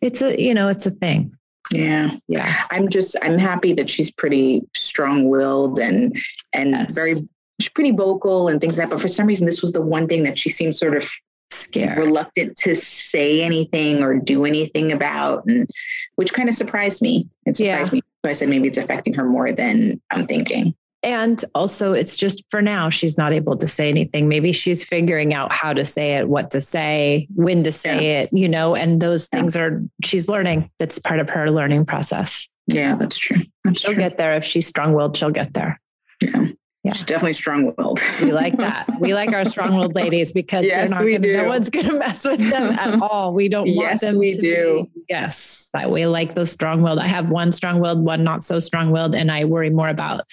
it's 0.00 0.20
a, 0.20 0.40
you 0.42 0.52
know, 0.52 0.66
it's 0.66 0.86
a 0.86 0.90
thing. 0.90 1.32
Yeah. 1.70 2.16
Yeah. 2.26 2.52
I'm 2.72 2.88
just, 2.88 3.14
I'm 3.22 3.38
happy 3.38 3.72
that 3.74 3.88
she's 3.88 4.10
pretty 4.10 4.62
strong 4.74 5.28
willed 5.28 5.78
and, 5.78 6.18
and 6.52 6.72
yes. 6.72 6.92
very, 6.92 7.14
she's 7.60 7.68
pretty 7.68 7.92
vocal 7.92 8.48
and 8.48 8.60
things 8.60 8.76
like 8.76 8.88
that. 8.88 8.94
But 8.94 9.00
for 9.00 9.06
some 9.06 9.26
reason, 9.26 9.46
this 9.46 9.62
was 9.62 9.70
the 9.70 9.82
one 9.82 10.08
thing 10.08 10.24
that 10.24 10.36
she 10.36 10.48
seemed 10.48 10.76
sort 10.76 10.96
of 10.96 11.08
scared, 11.54 11.98
reluctant 11.98 12.56
to 12.58 12.74
say 12.74 13.42
anything 13.42 14.02
or 14.02 14.14
do 14.14 14.44
anything 14.44 14.92
about, 14.92 15.44
and 15.46 15.68
which 16.16 16.32
kind 16.32 16.48
of 16.48 16.54
surprised 16.54 17.02
me. 17.02 17.28
It 17.46 17.56
surprised 17.56 17.92
yeah. 17.92 17.96
me. 17.96 18.02
So 18.24 18.30
I 18.30 18.32
said 18.32 18.48
maybe 18.48 18.68
it's 18.68 18.78
affecting 18.78 19.14
her 19.14 19.24
more 19.24 19.52
than 19.52 20.00
I'm 20.10 20.26
thinking. 20.26 20.74
And 21.02 21.44
also, 21.54 21.92
it's 21.92 22.16
just 22.16 22.42
for 22.50 22.62
now, 22.62 22.88
she's 22.88 23.18
not 23.18 23.34
able 23.34 23.58
to 23.58 23.68
say 23.68 23.90
anything. 23.90 24.26
Maybe 24.26 24.52
she's 24.52 24.82
figuring 24.82 25.34
out 25.34 25.52
how 25.52 25.74
to 25.74 25.84
say 25.84 26.14
it, 26.14 26.30
what 26.30 26.50
to 26.52 26.62
say, 26.62 27.28
when 27.34 27.62
to 27.64 27.72
say 27.72 28.06
yeah. 28.06 28.20
it, 28.22 28.30
you 28.32 28.48
know, 28.48 28.74
and 28.74 29.02
those 29.02 29.28
things 29.28 29.54
yeah. 29.54 29.62
are, 29.62 29.82
she's 30.02 30.28
learning. 30.28 30.70
That's 30.78 30.98
part 30.98 31.20
of 31.20 31.28
her 31.28 31.50
learning 31.50 31.84
process. 31.84 32.48
Yeah, 32.66 32.94
that's 32.94 33.18
true. 33.18 33.42
That's 33.64 33.82
she'll 33.82 33.92
true. 33.92 34.02
get 34.02 34.16
there. 34.16 34.32
If 34.32 34.46
she's 34.46 34.66
strong 34.66 34.94
willed, 34.94 35.14
she'll 35.14 35.30
get 35.30 35.52
there. 35.52 35.78
Yeah. 36.22 36.46
Yeah. 36.84 36.92
She's 36.92 37.04
definitely 37.04 37.32
strong 37.32 37.72
willed. 37.78 38.00
we 38.20 38.30
like 38.30 38.58
that. 38.58 38.86
We 39.00 39.14
like 39.14 39.32
our 39.32 39.46
strong 39.46 39.74
willed 39.74 39.94
ladies 39.94 40.32
because 40.32 40.66
yes, 40.66 40.90
not 40.90 41.00
gonna, 41.00 41.18
no 41.18 41.48
one's 41.48 41.70
going 41.70 41.86
to 41.90 41.98
mess 41.98 42.26
with 42.26 42.38
them 42.38 42.78
at 42.78 43.00
all. 43.10 43.32
We 43.32 43.48
don't 43.48 43.66
want 43.68 43.76
yes, 43.76 44.02
them 44.02 44.18
we 44.18 44.36
do. 44.36 44.86
Be, 44.94 45.04
yes. 45.08 45.70
We 45.88 46.06
like 46.06 46.34
those 46.34 46.50
strong 46.52 46.82
willed. 46.82 46.98
I 46.98 47.08
have 47.08 47.30
one 47.30 47.52
strong 47.52 47.80
willed, 47.80 48.04
one 48.04 48.22
not 48.22 48.44
so 48.44 48.58
strong 48.58 48.90
willed, 48.90 49.14
and 49.14 49.32
I 49.32 49.46
worry 49.46 49.70
more 49.70 49.88
about 49.88 50.26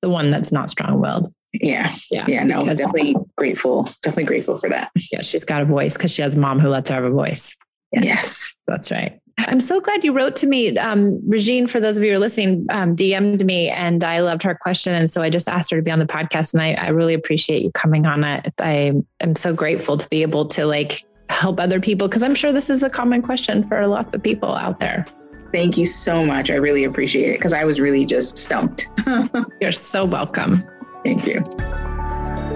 the 0.00 0.08
one 0.08 0.30
that's 0.30 0.52
not 0.52 0.70
strong 0.70 1.00
willed. 1.00 1.34
Yeah. 1.52 1.90
Yeah. 2.08 2.26
Yeah. 2.28 2.44
No, 2.44 2.64
definitely 2.64 3.16
grateful. 3.36 3.88
Definitely 4.02 4.24
grateful 4.24 4.58
for 4.58 4.68
that. 4.68 4.92
Yeah. 5.10 5.22
She's 5.22 5.44
got 5.44 5.62
a 5.62 5.64
voice 5.64 5.96
because 5.96 6.12
she 6.12 6.22
has 6.22 6.36
a 6.36 6.38
mom 6.38 6.60
who 6.60 6.68
lets 6.68 6.90
her 6.90 6.94
have 6.94 7.04
a 7.04 7.10
voice. 7.10 7.56
Yes. 7.90 8.04
yes. 8.04 8.54
That's 8.68 8.92
right. 8.92 9.20
I'm 9.48 9.60
so 9.60 9.80
glad 9.80 10.04
you 10.04 10.12
wrote 10.12 10.36
to 10.36 10.46
me. 10.46 10.76
Um, 10.78 11.20
Regine, 11.28 11.66
for 11.66 11.80
those 11.80 11.96
of 11.96 12.04
you 12.04 12.10
who 12.10 12.16
are 12.16 12.20
listening, 12.20 12.66
um, 12.70 12.94
DM'd 12.94 13.44
me 13.44 13.68
and 13.68 14.02
I 14.02 14.20
loved 14.20 14.42
her 14.42 14.54
question. 14.54 14.94
And 14.94 15.10
so 15.10 15.22
I 15.22 15.30
just 15.30 15.48
asked 15.48 15.70
her 15.70 15.76
to 15.76 15.82
be 15.82 15.90
on 15.90 15.98
the 15.98 16.06
podcast. 16.06 16.54
And 16.54 16.62
I, 16.62 16.74
I 16.74 16.88
really 16.88 17.14
appreciate 17.14 17.62
you 17.62 17.70
coming 17.72 18.06
on 18.06 18.24
it. 18.24 18.52
I 18.58 18.92
am 19.20 19.36
so 19.36 19.52
grateful 19.52 19.96
to 19.96 20.08
be 20.08 20.22
able 20.22 20.46
to 20.48 20.66
like 20.66 21.04
help 21.28 21.60
other 21.60 21.80
people 21.80 22.08
because 22.08 22.22
I'm 22.22 22.34
sure 22.34 22.52
this 22.52 22.70
is 22.70 22.82
a 22.82 22.90
common 22.90 23.22
question 23.22 23.66
for 23.66 23.86
lots 23.86 24.14
of 24.14 24.22
people 24.22 24.54
out 24.54 24.80
there. 24.80 25.06
Thank 25.52 25.76
you 25.76 25.86
so 25.86 26.24
much. 26.24 26.50
I 26.50 26.54
really 26.54 26.84
appreciate 26.84 27.30
it 27.30 27.38
because 27.38 27.52
I 27.52 27.64
was 27.64 27.80
really 27.80 28.04
just 28.04 28.38
stumped. 28.38 28.88
You're 29.60 29.72
so 29.72 30.04
welcome. 30.04 30.64
Thank 31.02 31.26
you. 31.26 32.49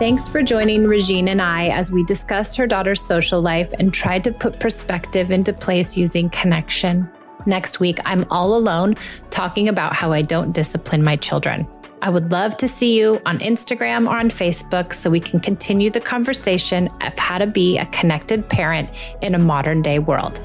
Thanks 0.00 0.26
for 0.26 0.42
joining 0.42 0.86
Regine 0.86 1.28
and 1.28 1.42
I 1.42 1.68
as 1.68 1.92
we 1.92 2.02
discussed 2.04 2.56
her 2.56 2.66
daughter's 2.66 3.02
social 3.02 3.42
life 3.42 3.70
and 3.78 3.92
tried 3.92 4.24
to 4.24 4.32
put 4.32 4.58
perspective 4.58 5.30
into 5.30 5.52
place 5.52 5.94
using 5.94 6.30
connection. 6.30 7.06
Next 7.44 7.80
week, 7.80 7.98
I'm 8.06 8.24
all 8.30 8.56
alone 8.56 8.94
talking 9.28 9.68
about 9.68 9.94
how 9.94 10.10
I 10.10 10.22
don't 10.22 10.54
discipline 10.54 11.04
my 11.04 11.16
children. 11.16 11.68
I 12.00 12.08
would 12.08 12.32
love 12.32 12.56
to 12.56 12.66
see 12.66 12.98
you 12.98 13.20
on 13.26 13.40
Instagram 13.40 14.06
or 14.06 14.16
on 14.16 14.30
Facebook 14.30 14.94
so 14.94 15.10
we 15.10 15.20
can 15.20 15.38
continue 15.38 15.90
the 15.90 16.00
conversation 16.00 16.88
of 17.02 17.18
how 17.18 17.36
to 17.36 17.46
be 17.46 17.76
a 17.76 17.84
connected 17.84 18.48
parent 18.48 19.14
in 19.20 19.34
a 19.34 19.38
modern 19.38 19.82
day 19.82 19.98
world. 19.98 20.38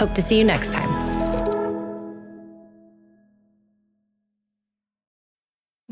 Hope 0.00 0.14
to 0.14 0.20
see 0.20 0.36
you 0.36 0.42
next 0.42 0.72
time. 0.72 1.25